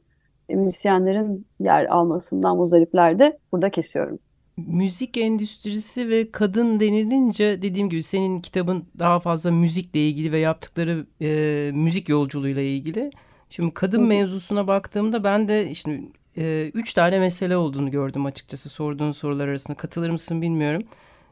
müzisyenlerin 0.55 1.45
yer 1.59 1.85
almasından 1.85 2.57
muzdaripler 2.57 3.33
burada 3.51 3.69
kesiyorum. 3.69 4.19
Müzik 4.67 5.17
endüstrisi 5.17 6.09
ve 6.09 6.31
kadın 6.31 6.79
denilince 6.79 7.61
dediğim 7.61 7.89
gibi 7.89 8.03
senin 8.03 8.41
kitabın 8.41 8.85
daha 8.99 9.19
fazla 9.19 9.51
müzikle 9.51 10.07
ilgili 10.07 10.31
ve 10.31 10.39
yaptıkları 10.39 11.05
e, 11.21 11.71
müzik 11.73 12.09
yolculuğuyla 12.09 12.61
ilgili. 12.61 13.11
Şimdi 13.49 13.73
kadın 13.73 14.01
Hı. 14.01 14.05
mevzusuna 14.05 14.67
baktığımda 14.67 15.23
ben 15.23 15.47
de 15.47 15.73
şimdi 15.73 16.11
e, 16.37 16.71
üç 16.73 16.93
tane 16.93 17.19
mesele 17.19 17.57
olduğunu 17.57 17.91
gördüm 17.91 18.25
açıkçası 18.25 18.69
sorduğun 18.69 19.11
sorular 19.11 19.47
arasında. 19.47 19.77
Katılır 19.77 20.09
mısın 20.09 20.41
bilmiyorum. 20.41 20.83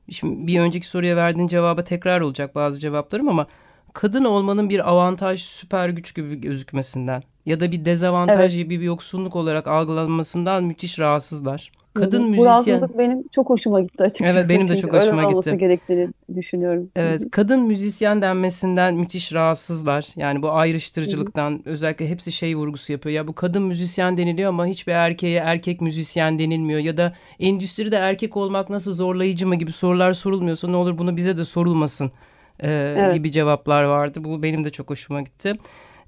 Şimdi 0.09 0.47
bir 0.47 0.59
önceki 0.59 0.87
soruya 0.87 1.15
verdiğin 1.15 1.47
cevaba 1.47 1.83
tekrar 1.83 2.21
olacak 2.21 2.55
bazı 2.55 2.79
cevaplarım 2.79 3.29
ama 3.29 3.47
kadın 3.93 4.23
olmanın 4.23 4.69
bir 4.69 4.89
avantaj, 4.89 5.41
süper 5.41 5.89
güç 5.89 6.15
gibi 6.15 6.41
gözükmesinden 6.41 7.23
ya 7.47 7.59
da 7.59 7.71
bir 7.71 7.85
dezavantaj 7.85 8.37
evet. 8.37 8.57
gibi 8.57 8.79
bir 8.79 8.85
yoksunluk 8.85 9.35
olarak 9.35 9.67
algılanmasından 9.67 10.63
müthiş 10.63 10.99
rahatsızlar. 10.99 11.71
Kadın 11.93 12.23
müzisyen... 12.23 12.45
Bu 12.45 12.45
rahatsızlık 12.45 12.97
benim 12.97 13.27
çok 13.27 13.49
hoşuma 13.49 13.81
gitti 13.81 14.03
açıkçası. 14.03 14.37
Evet 14.37 14.49
benim 14.49 14.69
de 14.69 14.77
çok 14.77 14.93
hoşuma 14.93 15.21
gitti. 15.21 15.27
olması 15.27 15.55
gerektiğini 15.55 16.07
düşünüyorum. 16.35 16.89
Evet 16.95 17.23
kadın 17.31 17.61
müzisyen 17.61 18.21
denmesinden 18.21 18.93
müthiş 18.95 19.33
rahatsızlar. 19.33 20.07
Yani 20.15 20.41
bu 20.41 20.51
ayrıştırıcılıktan 20.51 21.51
Hı. 21.51 21.69
özellikle 21.69 22.09
hepsi 22.09 22.31
şey 22.31 22.55
vurgusu 22.55 22.91
yapıyor. 22.91 23.15
Ya 23.15 23.27
bu 23.27 23.33
kadın 23.33 23.63
müzisyen 23.63 24.17
deniliyor 24.17 24.49
ama 24.49 24.65
hiçbir 24.65 24.93
erkeğe 24.93 25.39
erkek 25.39 25.81
müzisyen 25.81 26.39
denilmiyor. 26.39 26.79
Ya 26.79 26.97
da 26.97 27.13
endüstride 27.39 27.95
erkek 27.95 28.37
olmak 28.37 28.69
nasıl 28.69 28.93
zorlayıcı 28.93 29.47
mı 29.47 29.55
gibi 29.55 29.71
sorular 29.71 30.13
sorulmuyorsa 30.13 30.67
ne 30.67 30.75
olur 30.75 30.97
bunu 30.97 31.17
bize 31.17 31.37
de 31.37 31.45
sorulmasın 31.45 32.11
e, 32.59 32.95
evet. 32.97 33.13
gibi 33.13 33.31
cevaplar 33.31 33.83
vardı. 33.83 34.23
Bu 34.23 34.43
benim 34.43 34.63
de 34.63 34.69
çok 34.69 34.89
hoşuma 34.89 35.21
gitti. 35.21 35.53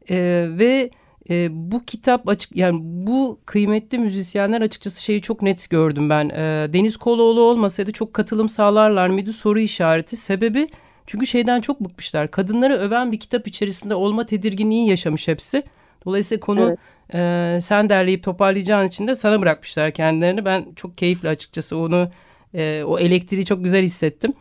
E, 0.10 0.48
ve 0.50 0.90
e, 1.30 1.48
bu 1.52 1.84
kitap 1.86 2.30
açık 2.30 2.56
yani 2.56 2.80
bu 2.82 3.40
kıymetli 3.46 4.00
müzisyenler 4.00 4.62
açıkçası 4.62 5.04
şeyi 5.04 5.22
çok 5.22 5.42
net 5.42 5.70
gördüm 5.70 6.10
ben. 6.10 6.30
E, 6.30 6.74
Deniz 6.74 6.98
Koloğlu 6.98 7.42
olmasaydı 7.42 7.92
çok 7.92 8.14
katılım 8.14 8.50
sağlarlar 8.50 9.10
mıydı 9.10 9.34
soru 9.34 9.60
işareti. 9.60 10.18
Sebebi 10.18 10.68
çünkü 11.08 11.28
şeyden 11.28 11.62
çok 11.62 11.80
bıkmışlar. 11.80 12.32
Kadınları 12.32 12.74
öven 12.74 13.12
bir 13.12 13.20
kitap 13.20 13.48
içerisinde 13.48 13.96
olma 13.96 14.26
tedirginliği 14.26 14.90
yaşamış 14.90 15.28
hepsi. 15.28 15.64
Dolayısıyla 16.06 16.40
konu 16.40 16.62
evet. 16.62 16.80
e, 17.14 17.62
sen 17.62 17.90
derleyip 17.90 18.24
toparlayacağın 18.24 18.88
için 18.88 19.08
de 19.08 19.16
sana 19.16 19.42
bırakmışlar 19.42 19.92
kendilerini. 19.92 20.46
Ben 20.46 20.66
çok 20.76 20.98
keyifli 20.98 21.30
açıkçası 21.30 21.78
onu 21.78 22.10
e, 22.54 22.84
o 22.84 23.00
elektriği 23.00 23.46
çok 23.46 23.64
güzel 23.64 23.84
hissettim. 23.84 24.34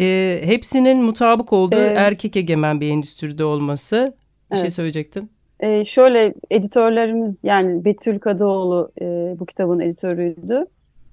E, 0.00 0.40
hepsinin 0.44 1.02
mutabık 1.02 1.52
olduğu 1.52 1.76
evet. 1.76 1.96
erkek 1.96 2.36
egemen 2.36 2.80
bir 2.80 2.88
endüstride 2.88 3.44
olması. 3.44 4.16
Bir 4.50 4.56
şey 4.56 4.60
evet. 4.60 4.60
şey 4.60 4.70
söyleyecektin. 4.70 5.30
E, 5.60 5.84
şöyle 5.84 6.34
editörlerimiz 6.50 7.44
yani 7.44 7.84
Betül 7.84 8.18
Kadıoğlu 8.18 8.92
e, 9.00 9.04
bu 9.38 9.46
kitabın 9.46 9.80
editörüydü. 9.80 10.66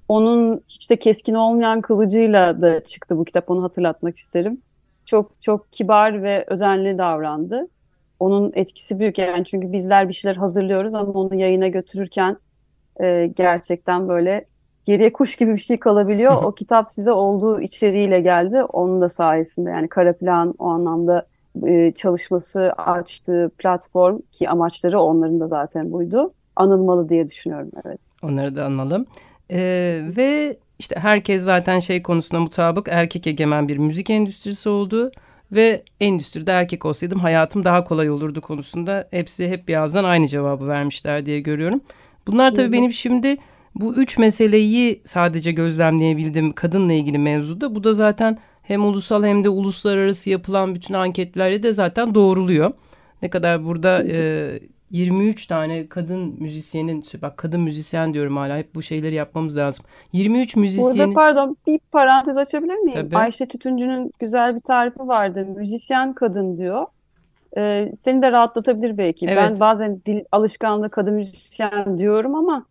Onun 0.08 0.64
hiç 0.68 0.92
de 0.92 0.96
keskin 0.96 1.34
olmayan 1.34 1.82
kılıcıyla 1.82 2.62
da 2.62 2.84
çıktı 2.84 3.18
bu 3.18 3.26
kitap 3.26 3.52
onu 3.52 3.64
hatırlatmak 3.64 4.18
isterim. 4.18 4.62
Çok 5.06 5.42
çok 5.42 5.72
kibar 5.74 6.24
ve 6.24 6.46
özenli 6.48 6.98
davrandı. 6.98 7.68
onun 8.20 8.52
etkisi 8.56 9.00
büyük 9.00 9.18
yani 9.18 9.46
çünkü 9.46 9.72
bizler 9.72 10.10
bir 10.10 10.14
şeyler 10.14 10.36
hazırlıyoruz 10.36 10.96
ama 10.96 11.12
onu 11.14 11.36
yayına 11.36 11.68
götürürken 11.68 12.38
e, 13.02 13.28
gerçekten 13.28 14.10
böyle 14.10 14.46
geriye 14.86 15.14
kuş 15.14 15.36
gibi 15.36 15.54
bir 15.54 15.62
şey 15.62 15.80
kalabiliyor. 15.80 16.44
O 16.44 16.52
kitap 16.52 16.94
size 16.94 17.12
olduğu 17.12 17.62
içeriğiyle 17.62 18.22
geldi. 18.22 18.64
Onun 18.64 19.02
da 19.02 19.10
sayesinde 19.10 19.70
yani 19.70 19.90
kara 19.90 20.14
plan 20.18 20.56
o 20.60 20.68
anlamda 20.68 21.28
e, 21.68 21.92
çalışması 21.92 22.72
açtığı 22.78 23.52
platform 23.58 24.20
ki 24.32 24.50
amaçları 24.50 25.02
onların 25.02 25.40
da 25.40 25.48
zaten 25.48 25.92
buydu. 25.92 26.34
Anılmalı 26.56 27.10
diye 27.10 27.28
düşünüyorum 27.28 27.72
evet. 27.86 28.00
Onları 28.24 28.56
da 28.56 28.66
analım. 28.66 29.06
Ee, 29.52 30.02
ve 30.18 30.58
işte 30.80 30.96
herkes 31.00 31.44
zaten 31.44 31.80
şey 31.80 32.02
konusunda 32.02 32.42
mutabık 32.42 32.88
erkek 32.90 33.28
egemen 33.28 33.68
bir 33.68 33.78
müzik 33.78 34.10
endüstrisi 34.10 34.70
oldu 34.70 35.12
ve 35.52 35.84
endüstride 36.00 36.52
erkek 36.52 36.86
olsaydım 36.86 37.20
hayatım 37.20 37.66
daha 37.66 37.84
kolay 37.84 38.10
olurdu 38.10 38.42
konusunda 38.42 39.08
hepsi 39.12 39.50
hep 39.50 39.68
birazdan 39.68 40.04
aynı 40.04 40.28
cevabı 40.28 40.68
vermişler 40.68 41.26
diye 41.26 41.40
görüyorum. 41.40 41.82
Bunlar 42.28 42.56
tabii 42.56 42.72
benim 42.72 42.92
şimdi 42.92 43.38
bu 43.76 43.96
üç 43.96 44.18
meseleyi 44.18 45.02
sadece 45.06 45.52
gözlemleyebildim 45.52 46.52
kadınla 46.52 46.94
ilgili 46.94 47.18
mevzuda. 47.18 47.76
Bu 47.76 47.84
da 47.84 47.94
zaten 47.94 48.38
hem 48.72 48.86
ulusal 48.86 49.24
hem 49.24 49.44
de 49.44 49.50
uluslararası 49.50 50.30
yapılan 50.30 50.76
bütün 50.76 50.94
anketlerle 50.94 51.64
de 51.64 51.74
zaten 51.74 52.16
doğruluyor. 52.16 52.72
Ne 53.22 53.30
kadar 53.30 53.66
burada 53.66 54.04
e, 54.04 54.60
23 54.92 55.46
tane 55.46 55.88
kadın 55.88 56.36
müzisyenin, 56.40 57.04
bak 57.22 57.38
kadın 57.38 57.62
müzisyen 57.62 58.14
diyorum 58.14 58.38
hala 58.38 58.58
hep 58.58 58.76
bu 58.76 58.82
şeyleri 58.82 59.16
yapmamız 59.16 59.58
lazım. 59.58 59.86
23 60.14 60.56
müzisyenin... 60.56 60.98
Burada 60.98 61.14
pardon 61.14 61.58
bir 61.68 61.80
parantez 61.92 62.38
açabilir 62.38 62.76
miyim? 62.76 63.00
Tabii. 63.02 63.18
Ayşe 63.18 63.48
Tütüncü'nün 63.48 64.12
güzel 64.20 64.56
bir 64.56 64.62
tarifi 64.62 65.00
vardı. 65.00 65.46
Müzisyen 65.46 66.14
kadın 66.14 66.58
diyor. 66.58 66.86
Ee, 67.58 67.92
seni 67.94 68.22
de 68.22 68.32
rahatlatabilir 68.32 68.98
belki. 68.98 69.26
Evet. 69.26 69.38
Ben 69.38 69.60
bazen 69.60 70.02
dil 70.06 70.24
alışkanlığı 70.32 70.90
kadın 70.90 71.14
müzisyen 71.14 71.98
diyorum 71.98 72.36
ama 72.36 72.66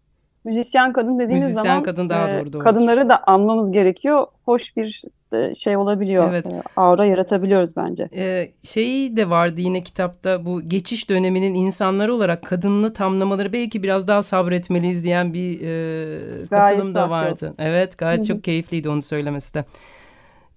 müzisyen 0.45 0.93
kadın 0.93 1.19
dediğimiz 1.19 1.43
Müzisyen 1.43 1.63
zaman 1.63 1.83
kadın 1.83 2.09
daha 2.11 2.31
e, 2.31 2.41
doğru, 2.41 2.53
doğru. 2.53 2.63
kadınları 2.63 3.09
da 3.09 3.25
anmamız 3.27 3.73
gerekiyor. 3.73 4.27
Hoş 4.45 4.77
bir 4.77 5.03
e, 5.33 5.55
şey 5.55 5.77
olabiliyor. 5.77 6.31
Evet. 6.31 6.47
E, 6.47 6.63
aura 6.77 7.07
yaratabiliyoruz 7.07 7.77
bence. 7.77 8.09
Ee, 8.15 8.51
şeyi 8.63 9.17
de 9.17 9.31
vardı 9.31 9.61
yine 9.61 9.83
kitapta 9.83 10.45
bu 10.45 10.63
geçiş 10.63 11.09
döneminin 11.09 11.55
insanları 11.55 12.15
olarak 12.15 12.43
kadınını 12.43 12.93
tamlamaları 12.93 13.53
belki 13.53 13.83
biraz 13.83 14.09
daha 14.09 14.23
sabretmeliyiz 14.23 15.05
diyen 15.05 15.35
bir 15.35 15.61
e, 15.61 16.47
katılım 16.47 16.95
da 16.95 17.03
haklı. 17.03 17.11
vardı. 17.11 17.55
Evet 17.59 17.99
gayet 17.99 18.21
Hı 18.21 18.23
hı. 18.23 18.27
çok 18.29 18.45
keyifliydi 18.45 18.89
onu 18.89 19.03
söylemesi 19.03 19.55
de. 19.55 19.65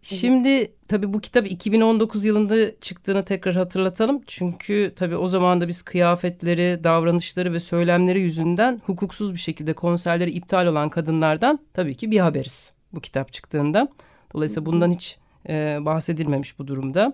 Şimdi 0.03 0.72
tabii 0.88 1.13
bu 1.13 1.19
kitap 1.19 1.51
2019 1.51 2.25
yılında 2.25 2.75
çıktığını 2.81 3.25
tekrar 3.25 3.55
hatırlatalım. 3.55 4.22
Çünkü 4.27 4.93
tabii 4.95 5.15
o 5.15 5.27
zaman 5.27 5.62
da 5.62 5.67
biz 5.67 5.81
kıyafetleri, 5.81 6.83
davranışları 6.83 7.53
ve 7.53 7.60
söylemleri 7.60 8.22
yüzünden 8.22 8.81
hukuksuz 8.86 9.33
bir 9.33 9.39
şekilde 9.39 9.74
konserleri 9.74 10.31
iptal 10.31 10.67
olan 10.67 10.89
kadınlardan 10.89 11.60
tabii 11.74 11.95
ki 11.95 12.12
bir 12.12 12.19
haberiz 12.19 12.74
bu 12.93 13.01
kitap 13.01 13.33
çıktığında. 13.33 13.88
Dolayısıyla 14.33 14.65
bundan 14.65 14.91
hiç 14.91 15.17
e, 15.50 15.77
bahsedilmemiş 15.81 16.60
bu 16.60 16.67
durumda. 16.67 17.13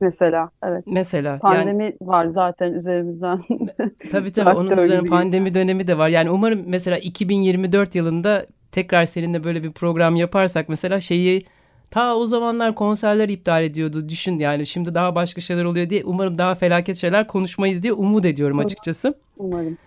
Mesela 0.00 0.50
evet. 0.64 0.84
Mesela 0.86 1.30
yani 1.30 1.40
Pandemi 1.40 1.96
var 2.00 2.26
zaten 2.26 2.72
üzerimizden. 2.72 3.40
tabii 4.12 4.32
tabii 4.32 4.56
onun 4.58 4.78
üzerine 4.78 5.08
pandemi 5.08 5.54
dönemi 5.54 5.86
de 5.86 5.98
var. 5.98 6.08
Yani 6.08 6.30
umarım 6.30 6.62
mesela 6.66 6.98
2024 6.98 7.94
yılında 7.94 8.46
tekrar 8.72 9.04
seninle 9.04 9.44
böyle 9.44 9.62
bir 9.62 9.72
program 9.72 10.16
yaparsak 10.16 10.68
mesela 10.68 11.00
şeyi 11.00 11.46
ta 11.90 12.16
o 12.16 12.26
zamanlar 12.26 12.74
konserler 12.74 13.28
iptal 13.28 13.64
ediyordu. 13.64 14.08
Düşün 14.08 14.38
yani 14.38 14.66
şimdi 14.66 14.94
daha 14.94 15.14
başka 15.14 15.40
şeyler 15.40 15.64
oluyor 15.64 15.90
diye 15.90 16.04
umarım 16.04 16.38
daha 16.38 16.54
felaket 16.54 16.96
şeyler 16.96 17.26
konuşmayız 17.26 17.82
diye 17.82 17.92
umut 17.92 18.24
ediyorum 18.24 18.58
açıkçası. 18.58 19.14
Umarım. 19.38 19.78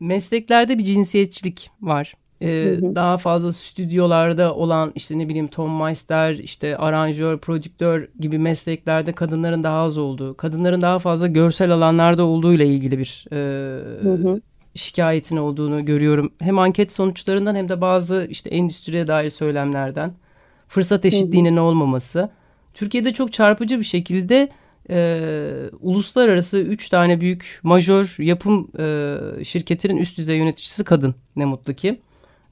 Mesleklerde 0.00 0.78
bir 0.78 0.84
cinsiyetçilik 0.84 1.70
var. 1.80 2.14
Ee, 2.42 2.76
Hı 2.80 2.86
hı. 2.86 2.94
daha 2.94 3.18
fazla 3.18 3.52
stüdyolarda 3.52 4.54
olan 4.54 4.92
işte 4.94 5.18
ne 5.18 5.28
bileyim 5.28 5.48
Tom 5.48 5.82
Meister, 5.82 6.34
işte 6.34 6.76
aranjör, 6.76 7.38
prodüktör 7.38 8.08
gibi 8.20 8.38
mesleklerde 8.38 9.12
kadınların 9.12 9.62
daha 9.62 9.78
az 9.78 9.98
olduğu, 9.98 10.36
kadınların 10.36 10.80
daha 10.80 10.98
fazla 10.98 11.26
görsel 11.26 11.70
alanlarda 11.70 12.24
olduğu 12.24 12.52
ile 12.52 12.66
ilgili 12.66 12.98
bir 12.98 13.26
e, 13.32 13.36
Hı 14.02 14.40
şikayetin 14.74 15.36
olduğunu 15.36 15.84
görüyorum. 15.84 16.32
Hem 16.40 16.58
anket 16.58 16.92
sonuçlarından 16.92 17.54
hem 17.54 17.68
de 17.68 17.80
bazı 17.80 18.26
işte 18.30 18.50
endüstriye 18.50 19.06
dair 19.06 19.30
söylemlerden 19.30 20.12
fırsat 20.72 21.04
eşitliğinin 21.04 21.56
olmaması. 21.56 22.30
Türkiye'de 22.74 23.12
çok 23.12 23.32
çarpıcı 23.32 23.78
bir 23.78 23.84
şekilde 23.84 24.48
e, 24.90 25.20
uluslararası 25.80 26.58
üç 26.58 26.88
tane 26.88 27.20
büyük 27.20 27.60
majör 27.62 28.16
yapım 28.18 28.68
e, 28.78 29.44
şirketinin 29.44 29.96
üst 29.96 30.18
düzey 30.18 30.38
yöneticisi 30.38 30.84
kadın 30.84 31.14
ne 31.36 31.44
mutlu 31.44 31.74
ki. 31.74 32.00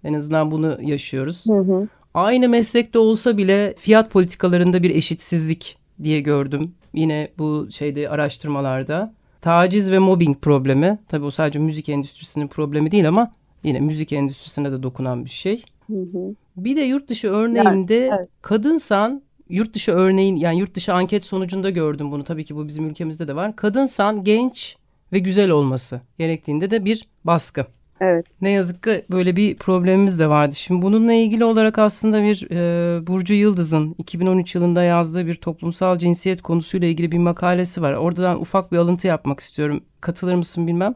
En 0.04 0.14
azından 0.14 0.50
bunu 0.50 0.78
yaşıyoruz. 0.83 1.44
Hı 1.46 1.59
hı. 1.59 1.88
Aynı 2.14 2.48
meslekte 2.48 2.98
olsa 2.98 3.37
bile 3.37 3.74
fiyat 3.78 4.11
politikalarında 4.11 4.83
bir 4.83 4.90
eşitsizlik 4.90 5.78
diye 6.02 6.20
gördüm. 6.20 6.74
Yine 6.94 7.28
bu 7.38 7.68
şeyde 7.70 8.09
araştırmalarda. 8.09 9.14
Taciz 9.40 9.90
ve 9.90 9.98
mobbing 9.98 10.40
problemi. 10.40 10.98
Tabii 11.09 11.24
o 11.24 11.30
sadece 11.30 11.59
müzik 11.59 11.88
endüstrisinin 11.88 12.48
problemi 12.48 12.90
değil 12.90 13.09
ama 13.09 13.33
yine 13.64 13.80
müzik 13.80 14.12
endüstrisine 14.12 14.72
de 14.72 14.83
dokunan 14.83 15.24
bir 15.24 15.30
şey. 15.30 15.64
Hı 15.87 15.96
hı. 15.96 16.35
Bir 16.64 16.76
de 16.76 16.80
yurt 16.80 17.08
dışı 17.08 17.28
örneğinde 17.28 18.06
evet. 18.06 18.28
kadınsan 18.42 19.22
yurt 19.48 19.74
dışı 19.74 19.92
örneğin 19.92 20.36
yani 20.36 20.58
yurt 20.58 20.74
dışı 20.74 20.94
anket 20.94 21.24
sonucunda 21.24 21.70
gördüm 21.70 22.10
bunu. 22.10 22.24
Tabii 22.24 22.44
ki 22.44 22.56
bu 22.56 22.68
bizim 22.68 22.88
ülkemizde 22.88 23.28
de 23.28 23.36
var. 23.36 23.56
Kadınsan 23.56 24.24
genç 24.24 24.76
ve 25.12 25.18
güzel 25.18 25.50
olması 25.50 26.00
gerektiğinde 26.18 26.70
de 26.70 26.84
bir 26.84 27.08
baskı. 27.24 27.66
Evet. 28.00 28.26
Ne 28.40 28.50
yazık 28.50 28.82
ki 28.82 29.04
böyle 29.10 29.36
bir 29.36 29.56
problemimiz 29.56 30.20
de 30.20 30.28
vardı. 30.28 30.54
Şimdi 30.54 30.82
bununla 30.82 31.12
ilgili 31.12 31.44
olarak 31.44 31.78
aslında 31.78 32.22
bir 32.22 32.50
e, 32.50 33.06
Burcu 33.06 33.34
Yıldız'ın 33.34 33.94
2013 33.98 34.54
yılında 34.54 34.82
yazdığı 34.82 35.26
bir 35.26 35.34
toplumsal 35.34 35.98
cinsiyet 35.98 36.42
konusuyla 36.42 36.88
ilgili 36.88 37.12
bir 37.12 37.18
makalesi 37.18 37.82
var. 37.82 37.92
Oradan 37.92 38.40
ufak 38.40 38.72
bir 38.72 38.76
alıntı 38.76 39.06
yapmak 39.06 39.40
istiyorum. 39.40 39.80
Katılır 40.00 40.34
mısın 40.34 40.66
bilmem. 40.66 40.94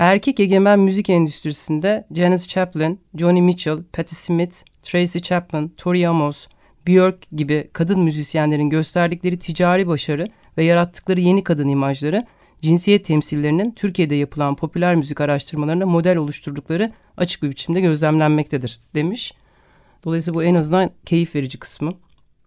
Erkek 0.00 0.40
egemen 0.40 0.80
müzik 0.80 1.10
endüstrisinde 1.10 2.06
Janis 2.14 2.48
Joplin, 2.48 3.00
Joni 3.14 3.42
Mitchell, 3.42 3.78
Patti 3.92 4.14
Smith, 4.14 4.56
Tracy 4.82 5.18
Chapman, 5.18 5.70
Tori 5.76 6.08
Amos, 6.08 6.46
Björk 6.86 7.30
gibi 7.32 7.70
kadın 7.72 8.00
müzisyenlerin 8.00 8.70
gösterdikleri 8.70 9.38
ticari 9.38 9.86
başarı 9.86 10.28
ve 10.58 10.64
yarattıkları 10.64 11.20
yeni 11.20 11.44
kadın 11.44 11.68
imajları 11.68 12.26
cinsiyet 12.62 13.04
temsillerinin 13.04 13.70
Türkiye'de 13.70 14.14
yapılan 14.14 14.56
popüler 14.56 14.94
müzik 14.94 15.20
araştırmalarına 15.20 15.86
model 15.86 16.16
oluşturdukları 16.16 16.92
açık 17.16 17.42
bir 17.42 17.50
biçimde 17.50 17.80
gözlemlenmektedir 17.80 18.80
demiş. 18.94 19.34
Dolayısıyla 20.04 20.34
bu 20.34 20.44
en 20.44 20.54
azından 20.54 20.90
keyif 21.06 21.34
verici 21.34 21.58
kısmı. 21.58 21.94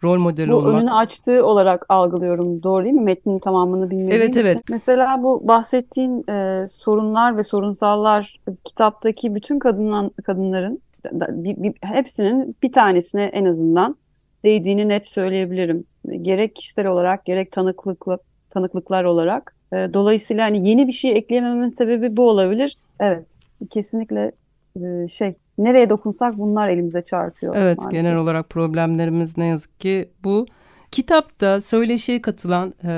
Rol 0.03 0.17
model 0.19 0.49
Bu 0.49 0.55
olmak. 0.55 0.73
önünü 0.73 0.91
açtığı 0.91 1.45
olarak 1.45 1.85
algılıyorum. 1.89 2.63
Doğru 2.63 2.83
değil 2.83 2.95
mi? 2.95 3.01
Metnin 3.01 3.39
tamamını 3.39 3.89
bilmediğim 3.91 4.21
Evet, 4.21 4.37
evet. 4.37 4.49
için. 4.51 4.61
Mesela 4.69 5.23
bu 5.23 5.47
bahsettiğin 5.47 6.27
e, 6.31 6.65
sorunlar 6.67 7.37
ve 7.37 7.43
sorunsallar 7.43 8.39
e, 8.47 8.51
kitaptaki 8.63 9.35
bütün 9.35 9.59
kadınlan, 9.59 10.11
kadınların 10.23 10.79
da- 11.19 11.43
bir- 11.43 11.63
bir- 11.63 11.73
hepsinin 11.81 12.55
bir 12.63 12.71
tanesine 12.71 13.23
en 13.23 13.45
azından 13.45 13.95
değdiğini 14.43 14.87
net 14.89 15.07
söyleyebilirim. 15.07 15.83
Gerek 16.21 16.55
kişisel 16.55 16.87
olarak 16.87 17.25
gerek 17.25 17.51
tanıklıkla, 17.51 18.17
tanıklıklar 18.49 19.03
olarak. 19.03 19.55
E, 19.73 19.75
dolayısıyla 19.93 20.45
hani 20.45 20.69
yeni 20.69 20.87
bir 20.87 20.91
şey 20.91 21.11
ekleyemememin 21.11 21.67
sebebi 21.67 22.17
bu 22.17 22.29
olabilir. 22.29 22.77
Evet, 22.99 23.45
kesinlikle 23.69 24.31
e, 24.81 25.07
şey 25.07 25.33
nereye 25.57 25.89
dokunsak 25.89 26.37
bunlar 26.37 26.69
elimize 26.69 27.03
çarpıyor 27.03 27.55
Evet 27.55 27.77
maalesef. 27.77 28.01
genel 28.01 28.17
olarak 28.17 28.49
problemlerimiz 28.49 29.37
ne 29.37 29.45
yazık 29.45 29.79
ki 29.79 30.09
bu. 30.23 30.45
Kitapta 30.91 31.61
söyleşiye 31.61 32.21
katılan 32.21 32.73
e, 32.83 32.91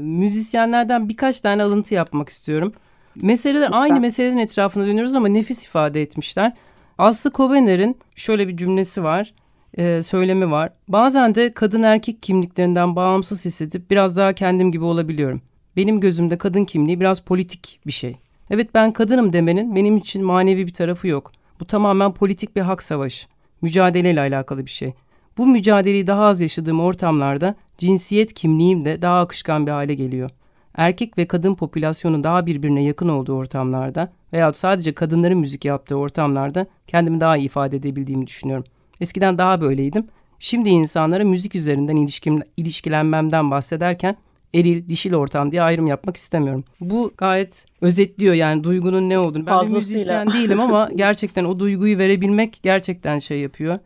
müzisyenlerden 0.00 1.08
birkaç 1.08 1.40
tane 1.40 1.62
alıntı 1.62 1.94
yapmak 1.94 2.28
istiyorum. 2.28 2.72
Meseleler 3.16 3.66
Lütfen. 3.66 3.80
aynı 3.80 4.00
meselelerin 4.00 4.38
etrafında 4.38 4.86
dönüyoruz 4.86 5.14
ama 5.14 5.28
nefis 5.28 5.64
ifade 5.66 6.02
etmişler. 6.02 6.52
Aslı 6.98 7.30
Kobener'in 7.30 7.96
şöyle 8.16 8.48
bir 8.48 8.56
cümlesi 8.56 9.04
var, 9.04 9.34
e, 9.78 10.02
söylemi 10.02 10.50
var. 10.50 10.70
Bazen 10.88 11.34
de 11.34 11.52
kadın 11.54 11.82
erkek 11.82 12.22
kimliklerinden 12.22 12.96
bağımsız 12.96 13.44
hissedip 13.44 13.90
biraz 13.90 14.16
daha 14.16 14.32
kendim 14.32 14.72
gibi 14.72 14.84
olabiliyorum. 14.84 15.42
Benim 15.76 16.00
gözümde 16.00 16.38
kadın 16.38 16.64
kimliği 16.64 17.00
biraz 17.00 17.20
politik 17.20 17.80
bir 17.86 17.92
şey. 17.92 18.16
Evet 18.50 18.74
ben 18.74 18.92
kadınım 18.92 19.32
demenin 19.32 19.74
benim 19.76 19.96
için 19.96 20.24
manevi 20.24 20.66
bir 20.66 20.74
tarafı 20.74 21.08
yok. 21.08 21.32
Bu 21.62 21.66
tamamen 21.66 22.14
politik 22.14 22.56
bir 22.56 22.60
hak 22.60 22.82
savaşı. 22.82 23.28
Mücadeleyle 23.60 24.20
alakalı 24.20 24.66
bir 24.66 24.70
şey. 24.70 24.92
Bu 25.38 25.46
mücadeleyi 25.46 26.06
daha 26.06 26.24
az 26.24 26.42
yaşadığım 26.42 26.80
ortamlarda 26.80 27.54
cinsiyet 27.78 28.34
kimliğim 28.34 28.84
de 28.84 29.02
daha 29.02 29.20
akışkan 29.20 29.66
bir 29.66 29.70
hale 29.70 29.94
geliyor. 29.94 30.30
Erkek 30.74 31.18
ve 31.18 31.26
kadın 31.26 31.54
popülasyonun 31.54 32.24
daha 32.24 32.46
birbirine 32.46 32.82
yakın 32.82 33.08
olduğu 33.08 33.34
ortamlarda 33.34 34.12
veya 34.32 34.52
sadece 34.52 34.92
kadınların 34.92 35.38
müzik 35.38 35.64
yaptığı 35.64 35.96
ortamlarda 35.96 36.66
kendimi 36.86 37.20
daha 37.20 37.36
iyi 37.36 37.46
ifade 37.46 37.76
edebildiğimi 37.76 38.26
düşünüyorum. 38.26 38.64
Eskiden 39.00 39.38
daha 39.38 39.60
böyleydim. 39.60 40.06
Şimdi 40.38 40.68
insanlara 40.68 41.24
müzik 41.24 41.54
üzerinden 41.54 41.96
ilişkim, 41.96 42.38
ilişkilenmemden 42.56 43.50
bahsederken 43.50 44.16
eril, 44.54 44.88
dişil 44.88 45.14
ortam 45.14 45.52
diye 45.52 45.62
ayrım 45.62 45.86
yapmak 45.86 46.16
istemiyorum. 46.16 46.64
Bu 46.80 47.12
gayet 47.18 47.66
özetliyor 47.80 48.34
yani 48.34 48.64
duygunun 48.64 49.08
ne 49.08 49.18
olduğunu. 49.18 49.46
Ben 49.46 49.66
bir 49.66 49.72
müzisyen 49.72 50.32
değilim 50.32 50.60
ama 50.60 50.88
gerçekten 50.94 51.44
o 51.44 51.58
duyguyu 51.58 51.98
verebilmek 51.98 52.60
gerçekten 52.62 53.18
şey 53.18 53.40
yapıyor. 53.40 53.78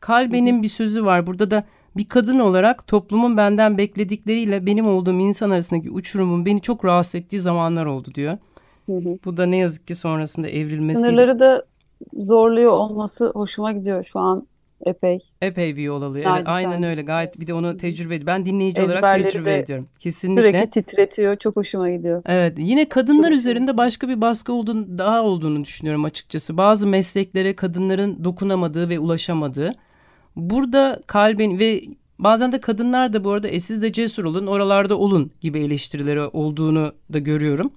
Kalbe'nin 0.00 0.62
bir 0.62 0.68
sözü 0.68 1.04
var. 1.04 1.26
Burada 1.26 1.50
da 1.50 1.64
bir 1.96 2.08
kadın 2.08 2.38
olarak 2.38 2.86
toplumun 2.86 3.36
benden 3.36 3.78
bekledikleriyle 3.78 4.66
benim 4.66 4.86
olduğum 4.86 5.20
insan 5.20 5.50
arasındaki 5.50 5.90
uçurumun 5.90 6.46
beni 6.46 6.60
çok 6.60 6.84
rahatsız 6.84 7.14
ettiği 7.14 7.40
zamanlar 7.40 7.86
oldu 7.86 8.08
diyor. 8.14 8.38
Hı 8.86 8.92
hı. 8.92 9.18
Bu 9.24 9.36
da 9.36 9.46
ne 9.46 9.56
yazık 9.56 9.86
ki 9.86 9.94
sonrasında 9.94 10.48
evrilmesi. 10.48 11.00
Sınırları 11.00 11.40
da 11.40 11.64
zorluyor 12.12 12.72
olması 12.72 13.30
hoşuma 13.34 13.72
gidiyor 13.72 14.04
şu 14.04 14.18
an 14.18 14.46
epey. 14.84 15.18
Epey 15.42 15.76
bir 15.76 15.82
yol 15.82 16.02
alıyor. 16.02 16.36
Evet, 16.36 16.48
aynen 16.48 16.82
öyle. 16.82 17.02
Gayet 17.02 17.40
bir 17.40 17.46
de 17.46 17.54
onu 17.54 17.76
tecrübe 17.76 18.14
ediyor. 18.14 18.26
Ben 18.26 18.46
dinleyici 18.46 18.82
olarak 18.82 19.22
tecrübe 19.22 19.54
ediyorum. 19.54 19.88
Kesinlikle. 19.98 20.42
Sürekli 20.42 20.70
titretiyor. 20.70 21.36
Çok 21.36 21.56
hoşuma 21.56 21.90
gidiyor. 21.90 22.22
Evet. 22.26 22.54
Yine 22.58 22.88
kadınlar 22.88 23.28
Çok 23.28 23.38
üzerinde 23.38 23.76
başka 23.76 24.08
bir 24.08 24.20
baskı 24.20 24.52
olduğunu, 24.52 24.98
daha 24.98 25.22
olduğunu 25.22 25.64
düşünüyorum 25.64 26.04
açıkçası. 26.04 26.56
Bazı 26.56 26.86
mesleklere 26.86 27.56
kadınların 27.56 28.24
dokunamadığı 28.24 28.88
ve 28.88 28.98
ulaşamadığı. 28.98 29.74
Burada 30.36 31.00
kalbin 31.06 31.58
ve 31.58 31.82
bazen 32.18 32.52
de 32.52 32.60
kadınlar 32.60 33.12
da 33.12 33.24
bu 33.24 33.30
arada 33.30 33.48
e 33.48 33.60
siz 33.60 33.82
de 33.82 33.92
cesur 33.92 34.24
olun, 34.24 34.46
oralarda 34.46 34.98
olun 34.98 35.30
gibi 35.40 35.60
eleştirileri 35.60 36.20
olduğunu 36.20 36.92
da 37.12 37.18
görüyorum. 37.18 37.72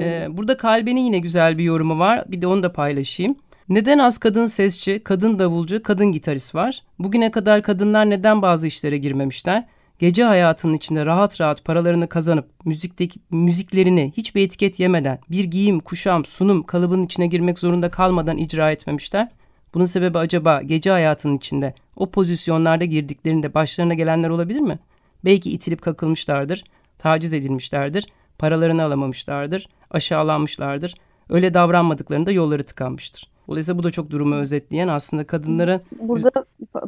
ee, 0.00 0.26
burada 0.30 0.56
kalbinin 0.56 1.00
yine 1.00 1.18
güzel 1.18 1.58
bir 1.58 1.64
yorumu 1.64 1.98
var. 1.98 2.24
Bir 2.28 2.42
de 2.42 2.46
onu 2.46 2.62
da 2.62 2.72
paylaşayım. 2.72 3.36
Neden 3.68 3.98
az 3.98 4.18
kadın 4.18 4.46
sesçi, 4.46 5.00
kadın 5.04 5.38
davulcu, 5.38 5.82
kadın 5.82 6.12
gitarist 6.12 6.54
var? 6.54 6.82
Bugüne 6.98 7.30
kadar 7.30 7.62
kadınlar 7.62 8.10
neden 8.10 8.42
bazı 8.42 8.66
işlere 8.66 8.98
girmemişler? 8.98 9.66
Gece 9.98 10.24
hayatının 10.24 10.72
içinde 10.72 11.06
rahat 11.06 11.40
rahat 11.40 11.64
paralarını 11.64 12.08
kazanıp 12.08 12.48
müzikteki 12.64 13.20
müziklerini 13.30 14.12
hiçbir 14.16 14.42
etiket 14.42 14.80
yemeden 14.80 15.18
bir 15.30 15.44
giyim, 15.44 15.80
kuşam, 15.80 16.24
sunum 16.24 16.62
kalıbının 16.62 17.02
içine 17.02 17.26
girmek 17.26 17.58
zorunda 17.58 17.90
kalmadan 17.90 18.36
icra 18.36 18.70
etmemişler. 18.70 19.28
Bunun 19.74 19.84
sebebi 19.84 20.18
acaba 20.18 20.62
gece 20.62 20.90
hayatının 20.90 21.36
içinde 21.36 21.74
o 21.96 22.10
pozisyonlarda 22.10 22.84
girdiklerinde 22.84 23.54
başlarına 23.54 23.94
gelenler 23.94 24.28
olabilir 24.28 24.60
mi? 24.60 24.78
Belki 25.24 25.50
itilip 25.50 25.82
kakılmışlardır, 25.82 26.64
taciz 26.98 27.34
edilmişlerdir, 27.34 28.06
paralarını 28.38 28.82
alamamışlardır, 28.82 29.68
aşağılanmışlardır. 29.90 30.94
Öyle 31.28 31.54
davranmadıklarında 31.54 32.32
yolları 32.32 32.64
tıkanmıştır. 32.64 33.35
Dolayısıyla 33.48 33.78
bu 33.78 33.82
da 33.82 33.90
çok 33.90 34.10
durumu 34.10 34.34
özetleyen 34.34 34.88
aslında 34.88 35.26
kadınlara... 35.26 35.80
Burada 36.00 36.30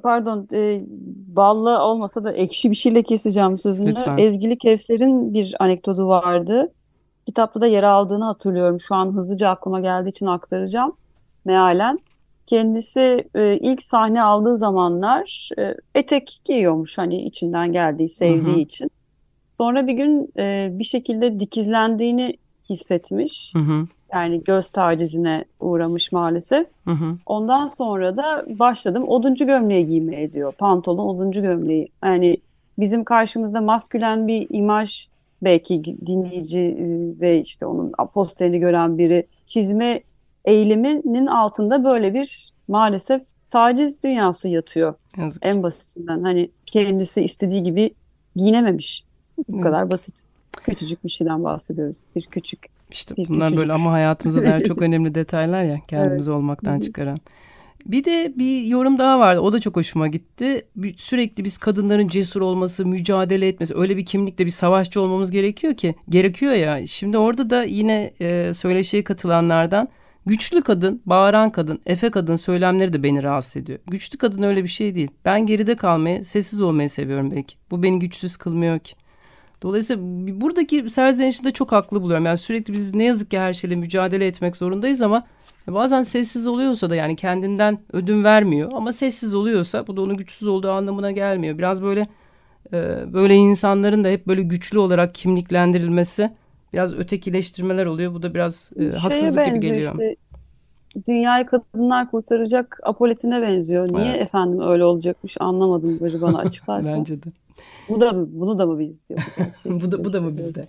pardon 0.03 0.49
e, 0.53 0.81
balla 1.27 1.85
olmasa 1.85 2.25
da 2.25 2.33
ekşi 2.33 2.71
bir 2.71 2.77
şeyle 2.77 3.03
keseceğim 3.03 3.59
sözünü. 3.59 3.91
Lütfen. 3.91 4.19
Ezgili 4.19 4.59
Kevser'in 4.59 5.35
bir 5.35 5.55
anekdotu 5.59 6.09
vardı. 6.09 6.73
Kitapta 7.27 7.61
da 7.61 7.67
yer 7.67 7.83
aldığını 7.83 8.25
hatırlıyorum. 8.25 8.81
Şu 8.81 8.95
an 8.95 9.13
hızlıca 9.13 9.49
aklıma 9.49 9.81
geldiği 9.81 10.09
için 10.09 10.27
aktaracağım 10.27 10.93
mealen. 11.45 11.99
Kendisi 12.47 13.29
e, 13.35 13.57
ilk 13.57 13.83
sahne 13.83 14.23
aldığı 14.23 14.57
zamanlar 14.57 15.49
e, 15.59 15.75
etek 15.95 16.41
giyiyormuş 16.45 16.99
hani 16.99 17.23
içinden 17.23 17.73
geldiği, 17.73 18.09
sevdiği 18.09 18.55
hı 18.55 18.59
hı. 18.59 18.63
için. 18.63 18.91
Sonra 19.59 19.87
bir 19.87 19.93
gün 19.93 20.33
e, 20.39 20.69
bir 20.73 20.85
şekilde 20.85 21.41
dikizlendiğini 21.41 22.35
hissetmiş. 22.71 23.53
Hı 23.55 23.59
hı. 23.59 23.85
Yani 24.13 24.45
göz 24.45 24.71
tacizine 24.71 25.45
uğramış 25.61 26.13
maalesef. 26.13 26.67
Hı 26.85 26.91
hı. 26.91 27.17
Ondan 27.27 27.67
sonra 27.67 28.17
da 28.17 28.47
başladım 28.59 29.05
oduncu 29.09 29.47
gömleği 29.47 29.87
giymeye 29.87 30.33
diyor. 30.33 30.53
Pantolon, 30.53 31.07
oduncu 31.07 31.43
gömleği. 31.43 31.89
Yani 32.05 32.37
bizim 32.79 33.05
karşımızda 33.05 33.61
maskülen 33.61 34.29
bir 34.29 34.47
imaj 34.51 35.09
belki 35.43 35.97
dinleyici 36.07 36.61
e, 36.61 36.85
ve 37.21 37.41
işte 37.41 37.67
onun 37.67 37.93
posterini 38.15 38.59
gören 38.59 38.99
biri 38.99 39.27
çizme 39.47 40.01
eyleminin 40.45 41.27
altında 41.27 41.85
böyle 41.85 42.15
bir 42.15 42.53
maalesef 42.69 43.23
taciz 43.51 44.03
dünyası 44.03 44.49
yatıyor. 44.49 44.95
Yazık. 45.17 45.47
En 45.47 45.63
basitinden 45.63 46.23
hani 46.23 46.51
kendisi 46.67 47.23
istediği 47.23 47.63
gibi 47.63 47.91
giyinememiş. 48.37 49.05
Bu 49.49 49.57
Yazık. 49.57 49.73
kadar 49.73 49.91
basit. 49.91 50.28
Küçücük 50.65 51.05
bir 51.05 51.09
şeyden 51.09 51.45
bahsediyoruz. 51.45 52.05
Bir 52.17 52.23
küçük. 52.23 52.67
İşte 52.91 53.17
bir 53.17 53.29
bunlar 53.29 53.47
küçücük. 53.47 53.61
böyle 53.61 53.73
ama 53.73 53.93
hayatımıza 53.93 54.43
dair 54.43 54.65
çok 54.65 54.83
önemli 54.83 55.15
detaylar 55.15 55.63
ya 55.63 55.81
kendimizi 55.89 56.31
evet. 56.31 56.39
olmaktan 56.39 56.81
çıkaran. 56.81 57.19
Bir 57.87 58.05
de 58.05 58.33
bir 58.37 58.65
yorum 58.65 58.99
daha 58.99 59.19
vardı. 59.19 59.41
O 59.41 59.53
da 59.53 59.59
çok 59.59 59.77
hoşuma 59.77 60.09
gitti. 60.09 60.67
Sürekli 60.97 61.45
biz 61.45 61.59
kadınların 61.59 62.09
cesur 62.09 62.41
olması, 62.41 62.87
mücadele 62.87 63.49
etmesi, 63.49 63.77
öyle 63.77 63.97
bir 63.97 64.05
kimlikle 64.05 64.47
bir 64.47 64.51
savaşçı 64.51 65.01
olmamız 65.01 65.31
gerekiyor 65.31 65.75
ki. 65.75 65.95
Gerekiyor 66.09 66.53
ya. 66.53 66.87
Şimdi 66.87 67.19
orada 67.19 67.51
da 67.51 67.65
yine 67.65 68.13
e, 68.21 68.53
söyleşiye 68.55 69.05
katılanlardan 69.05 69.89
Güçlü 70.29 70.63
kadın, 70.63 71.03
bağıran 71.07 71.53
kadın, 71.53 71.81
efe 71.87 72.11
kadın 72.11 72.37
söylemleri 72.37 72.93
de 72.93 73.03
beni 73.03 73.23
rahatsız 73.23 73.57
ediyor. 73.57 73.79
Güçlü 73.87 74.19
kadın 74.19 74.43
öyle 74.43 74.63
bir 74.63 74.69
şey 74.69 74.95
değil. 74.95 75.11
Ben 75.25 75.47
geride 75.47 75.77
kalmayı, 75.77 76.25
sessiz 76.25 76.63
olmayı 76.63 76.91
seviyorum 76.91 77.31
belki. 77.31 77.57
Bu 77.71 77.83
beni 77.83 77.99
güçsüz 77.99 78.37
kılmıyor 78.37 78.79
ki. 78.79 78.95
Dolayısıyla 79.63 80.03
buradaki 80.41 80.91
serzenişi 80.91 81.45
de 81.45 81.51
çok 81.51 81.73
haklı 81.73 82.03
buluyorum. 82.03 82.27
Yani 82.27 82.39
sürekli 82.39 82.73
biz 82.73 82.95
ne 82.95 83.05
yazık 83.05 83.31
ki 83.31 83.39
her 83.39 83.53
şeyle 83.53 83.77
mücadele 83.77 84.27
etmek 84.27 84.57
zorundayız 84.57 85.03
ama 85.03 85.27
bazen 85.69 86.03
sessiz 86.03 86.47
oluyorsa 86.47 86.91
da 86.91 86.97
yani 86.97 87.17
kendinden 87.17 87.79
ödün 87.93 88.25
vermiyor. 88.25 88.71
Ama 88.75 88.93
sessiz 88.93 89.35
oluyorsa 89.35 89.87
bu 89.87 89.97
da 89.97 90.03
onun 90.03 90.17
güçsüz 90.17 90.49
olduğu 90.49 90.71
anlamına 90.71 91.11
gelmiyor. 91.11 91.59
Biraz 91.59 91.83
böyle 91.83 92.09
böyle 93.13 93.35
insanların 93.35 94.05
da 94.05 94.09
hep 94.09 94.27
böyle 94.27 94.43
güçlü 94.43 94.79
olarak 94.79 95.15
kimliklendirilmesi 95.15 96.31
biraz 96.73 96.95
ötekileştirmeler 96.95 97.87
oluyor. 97.87 98.15
Bu 98.15 98.23
da 98.23 98.35
biraz 98.35 98.73
e, 98.81 98.85
haksızlık 98.85 99.47
gibi 99.47 99.61
geliyor. 99.61 99.93
Işte, 99.93 100.17
dünyayı 101.09 101.47
kadınlar 101.47 102.11
kurtaracak 102.11 102.81
apoletine 102.83 103.43
benziyor. 103.43 103.89
Niye 103.93 104.11
evet. 104.11 104.23
efendim 104.23 104.61
öyle 104.61 104.85
olacakmış 104.85 105.37
anlamadım 105.41 106.01
böyle 106.01 106.21
bana 106.21 106.39
açıklarsan. 106.39 106.95
Bence 106.99 107.23
de. 107.23 107.27
Bu 107.89 108.01
da 108.01 108.41
bunu 108.41 108.59
da 108.59 108.67
mı 108.67 108.79
biz 108.79 109.11
yapacağız? 109.11 109.57
Şey, 109.63 109.73
bu 109.73 109.93
da 109.93 110.05
bu 110.05 110.13
da 110.13 110.21
mı 110.21 110.37
bizde? 110.37 110.69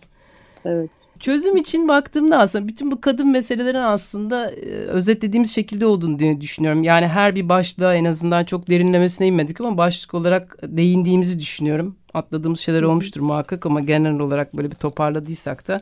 Evet. 0.65 0.89
Çözüm 1.19 1.57
için 1.57 1.87
baktığımda 1.87 2.37
aslında 2.37 2.67
bütün 2.67 2.91
bu 2.91 3.01
kadın 3.01 3.27
meselelerin 3.27 3.79
aslında 3.79 4.51
e, 4.51 4.69
özetlediğimiz 4.69 5.55
şekilde 5.55 5.85
olduğunu 5.85 6.19
diye 6.19 6.41
düşünüyorum. 6.41 6.83
Yani 6.83 7.07
her 7.07 7.35
bir 7.35 7.49
başlığa 7.49 7.95
en 7.95 8.05
azından 8.05 8.45
çok 8.45 8.69
derinlemesine 8.69 9.27
inmedik 9.27 9.61
ama 9.61 9.77
başlık 9.77 10.13
olarak 10.13 10.57
değindiğimizi 10.63 11.39
düşünüyorum. 11.39 11.95
Atladığımız 12.13 12.59
şeyler 12.59 12.81
olmuştur 12.81 13.21
muhakkak 13.21 13.65
ama 13.65 13.79
genel 13.79 14.19
olarak 14.19 14.57
böyle 14.57 14.71
bir 14.71 14.75
toparladıysak 14.75 15.67
da 15.67 15.81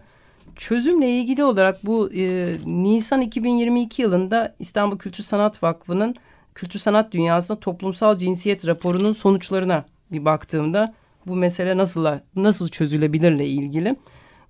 çözümle 0.56 1.10
ilgili 1.10 1.44
olarak 1.44 1.86
bu 1.86 2.14
e, 2.14 2.54
Nisan 2.66 3.22
2022 3.22 4.02
yılında 4.02 4.56
İstanbul 4.60 4.98
Kültür 4.98 5.24
Sanat 5.24 5.64
Vakfı'nın 5.64 6.16
kültür 6.56 6.80
sanat 6.80 7.12
dünyasında 7.12 7.60
toplumsal 7.60 8.18
cinsiyet 8.18 8.68
raporunun 8.68 9.12
sonuçlarına 9.12 9.86
bir 10.12 10.26
baktığımda 10.26 10.94
bu 11.28 11.36
mesele 11.36 11.78
nasıl 11.78 12.08
nasıl 12.36 12.68
çözülebilirle 12.68 13.48
ilgili. 13.48 13.96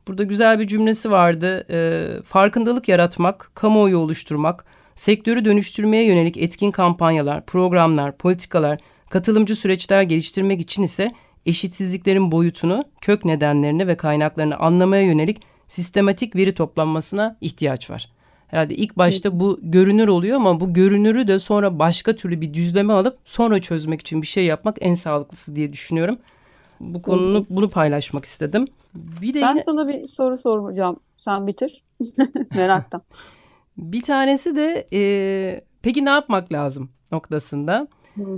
Burada 0.08 0.24
güzel 0.24 0.60
bir 0.60 0.68
cümlesi 0.68 1.12
vardı. 1.12 1.66
E, 1.70 2.22
farkındalık 2.24 2.88
yaratmak, 2.90 3.52
kamuoyu 3.54 3.98
oluşturmak, 3.98 4.66
sektörü 4.96 5.46
dönüştürmeye 5.46 6.06
yönelik 6.06 6.38
etkin 6.38 6.72
kampanyalar, 6.72 7.46
programlar, 7.46 8.18
politikalar, 8.18 8.80
katılımcı 9.10 9.56
süreçler 9.56 10.02
geliştirmek 10.02 10.62
için 10.62 10.84
ise 10.84 11.12
eşitsizliklerin 11.46 12.32
boyutunu, 12.32 12.84
kök 13.02 13.26
nedenlerini 13.26 13.88
ve 13.88 13.98
kaynaklarını 13.98 14.58
anlamaya 14.58 15.04
yönelik 15.04 15.42
sistematik 15.68 16.36
veri 16.36 16.54
toplanmasına 16.54 17.38
ihtiyaç 17.42 17.90
var. 17.90 18.10
Herhalde 18.48 18.76
ilk 18.76 18.98
başta 18.98 19.40
bu 19.40 19.60
görünür 19.62 20.08
oluyor 20.08 20.36
ama 20.36 20.60
bu 20.60 20.74
görünürü 20.74 21.28
de 21.28 21.40
sonra 21.40 21.80
başka 21.80 22.16
türlü 22.16 22.42
bir 22.42 22.54
düzleme 22.54 22.94
alıp 22.94 23.18
sonra 23.26 23.62
çözmek 23.62 24.02
için 24.02 24.22
bir 24.22 24.28
şey 24.28 24.46
yapmak 24.46 24.78
en 24.80 24.94
sağlıklısı 24.94 25.56
diye 25.56 25.74
düşünüyorum. 25.74 26.20
Bu 26.80 27.02
konunu 27.02 27.46
bunu 27.50 27.70
paylaşmak 27.70 28.26
istedim. 28.26 28.68
Bir 29.22 29.34
de 29.34 29.42
ben 29.42 29.52
yine... 29.52 29.64
sana 29.64 29.88
bir 29.88 30.04
soru 30.04 30.38
soracağım. 30.38 31.00
Sen 31.18 31.48
bitir. 31.48 31.84
Meraktan. 32.56 33.02
bir 33.78 34.02
tanesi 34.02 34.56
de 34.56 34.88
e, 34.94 35.62
peki 35.82 36.06
ne 36.06 36.10
yapmak 36.10 36.54
lazım 36.54 36.90
noktasında. 37.12 37.88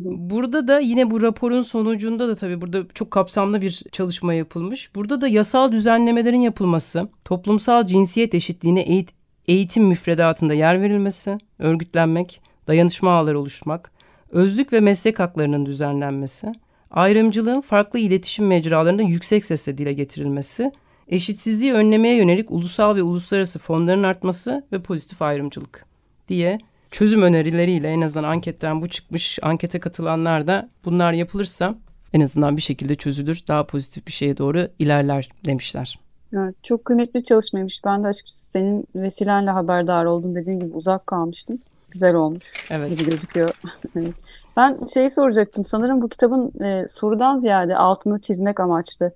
Burada 0.05 0.67
da 0.67 0.79
yine 0.79 1.11
bu 1.11 1.21
raporun 1.21 1.61
sonucunda 1.61 2.27
da 2.27 2.35
tabii 2.35 2.61
burada 2.61 2.87
çok 2.93 3.11
kapsamlı 3.11 3.61
bir 3.61 3.83
çalışma 3.91 4.33
yapılmış. 4.33 4.95
Burada 4.95 5.21
da 5.21 5.27
yasal 5.27 5.71
düzenlemelerin 5.71 6.41
yapılması, 6.41 7.07
toplumsal 7.25 7.85
cinsiyet 7.85 8.35
eşitliğine 8.35 8.81
eğit 8.81 9.09
eğitim 9.47 9.83
müfredatında 9.83 10.53
yer 10.53 10.81
verilmesi, 10.81 11.37
örgütlenmek, 11.59 12.41
dayanışma 12.67 13.11
ağları 13.11 13.39
oluşturmak, 13.39 13.91
özlük 14.31 14.73
ve 14.73 14.79
meslek 14.79 15.19
haklarının 15.19 15.65
düzenlenmesi, 15.65 16.53
ayrımcılığın 16.91 17.61
farklı 17.61 17.99
iletişim 17.99 18.47
mecralarında 18.47 19.01
yüksek 19.01 19.45
sesle 19.45 19.77
dile 19.77 19.93
getirilmesi, 19.93 20.71
eşitsizliği 21.07 21.73
önlemeye 21.73 22.15
yönelik 22.15 22.51
ulusal 22.51 22.95
ve 22.95 23.03
uluslararası 23.03 23.59
fonların 23.59 24.03
artması 24.03 24.63
ve 24.71 24.81
pozitif 24.81 25.21
ayrımcılık 25.21 25.85
diye 26.27 26.59
çözüm 26.91 27.21
önerileriyle 27.21 27.87
en 27.87 28.01
azından 28.01 28.29
anketten 28.29 28.81
bu 28.81 28.87
çıkmış 28.87 29.39
ankete 29.41 29.79
katılanlar 29.79 30.47
da 30.47 30.69
bunlar 30.85 31.13
yapılırsa 31.13 31.75
en 32.13 32.21
azından 32.21 32.57
bir 32.57 32.61
şekilde 32.61 32.95
çözülür, 32.95 33.43
daha 33.47 33.65
pozitif 33.65 34.07
bir 34.07 34.11
şeye 34.11 34.37
doğru 34.37 34.67
ilerler 34.79 35.29
demişler. 35.45 35.99
Evet, 36.33 36.55
çok 36.63 36.85
kıymetli 36.85 37.23
çalışmaymış. 37.23 37.81
Ben 37.85 38.03
de 38.03 38.07
açıkçası 38.07 38.51
senin 38.51 38.85
vesilenle 38.95 39.51
haberdar 39.51 40.05
oldum. 40.05 40.35
Dediğim 40.35 40.59
gibi 40.59 40.73
uzak 40.73 41.07
kalmıştım. 41.07 41.59
Güzel 41.91 42.15
olmuş 42.15 42.67
Evet. 42.71 42.89
gibi 42.89 43.05
gözüküyor. 43.09 43.49
Evet. 43.95 44.13
Ben 44.57 44.79
şeyi 44.93 45.09
soracaktım. 45.09 45.65
Sanırım 45.65 46.01
bu 46.01 46.09
kitabın 46.09 46.63
e, 46.63 46.87
sorudan 46.87 47.35
ziyade 47.35 47.77
altını 47.77 48.21
çizmek 48.21 48.59
amaçlı. 48.59 49.11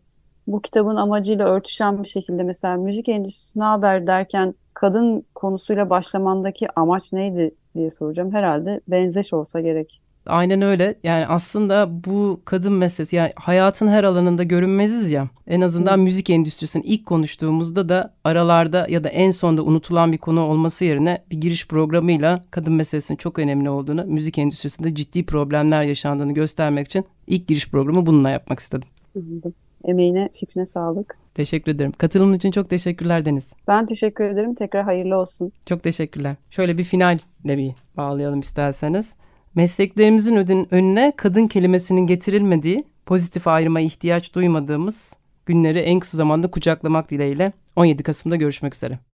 Bu 0.47 0.61
kitabın 0.61 0.95
amacıyla 0.95 1.47
örtüşen 1.47 2.03
bir 2.03 2.07
şekilde 2.07 2.43
mesela 2.43 2.75
müzik 2.77 3.09
endüstrisi 3.09 3.59
ne 3.59 3.63
haber 3.63 4.07
derken 4.07 4.55
kadın 4.73 5.25
konusuyla 5.35 5.89
başlamandaki 5.89 6.67
amaç 6.75 7.13
neydi 7.13 7.55
diye 7.75 7.89
soracağım. 7.89 8.31
Herhalde 8.33 8.81
benzeş 8.87 9.33
olsa 9.33 9.59
gerek. 9.59 10.01
Aynen 10.25 10.61
öyle. 10.61 10.95
Yani 11.03 11.27
aslında 11.27 12.03
bu 12.05 12.41
kadın 12.45 12.73
meselesi 12.73 13.15
yani 13.15 13.31
hayatın 13.35 13.87
her 13.87 14.03
alanında 14.03 14.43
görünmeziz 14.43 15.11
ya. 15.11 15.29
En 15.47 15.61
azından 15.61 15.99
müzik 15.99 16.29
endüstrisinin 16.29 16.83
ilk 16.83 17.05
konuştuğumuzda 17.05 17.89
da 17.89 18.13
aralarda 18.23 18.87
ya 18.89 19.03
da 19.03 19.09
en 19.09 19.31
sonda 19.31 19.63
unutulan 19.63 20.11
bir 20.11 20.17
konu 20.17 20.41
olması 20.41 20.85
yerine 20.85 21.23
bir 21.31 21.37
giriş 21.37 21.67
programıyla 21.67 22.41
kadın 22.51 22.73
meselesinin 22.73 23.17
çok 23.17 23.39
önemli 23.39 23.69
olduğunu, 23.69 24.05
müzik 24.05 24.37
endüstrisinde 24.37 24.95
ciddi 24.95 25.25
problemler 25.25 25.83
yaşandığını 25.83 26.33
göstermek 26.33 26.85
için 26.87 27.05
ilk 27.27 27.47
giriş 27.47 27.69
programı 27.69 28.05
bununla 28.05 28.29
yapmak 28.29 28.59
istedim. 28.59 28.87
Anladım. 29.15 29.53
Emeğine, 29.85 30.29
fikrine 30.33 30.65
sağlık. 30.65 31.17
Teşekkür 31.35 31.71
ederim. 31.71 31.91
Katılımın 31.97 32.33
için 32.33 32.51
çok 32.51 32.69
teşekkürler 32.69 33.25
Deniz. 33.25 33.53
Ben 33.67 33.85
teşekkür 33.85 34.23
ederim. 34.23 34.55
Tekrar 34.55 34.83
hayırlı 34.83 35.15
olsun. 35.15 35.51
Çok 35.65 35.83
teşekkürler. 35.83 36.35
Şöyle 36.49 36.77
bir 36.77 36.83
finalle 36.83 37.19
bir 37.43 37.71
bağlayalım 37.97 38.39
isterseniz. 38.39 39.15
Mesleklerimizin 39.55 40.67
önüne 40.71 41.13
kadın 41.17 41.47
kelimesinin 41.47 42.07
getirilmediği, 42.07 42.83
pozitif 43.05 43.47
ayrıma 43.47 43.79
ihtiyaç 43.79 44.35
duymadığımız 44.35 45.13
günleri 45.45 45.79
en 45.79 45.99
kısa 45.99 46.17
zamanda 46.17 46.51
kucaklamak 46.51 47.11
dileğiyle 47.11 47.53
17 47.75 48.03
Kasım'da 48.03 48.35
görüşmek 48.35 48.75
üzere. 48.75 48.99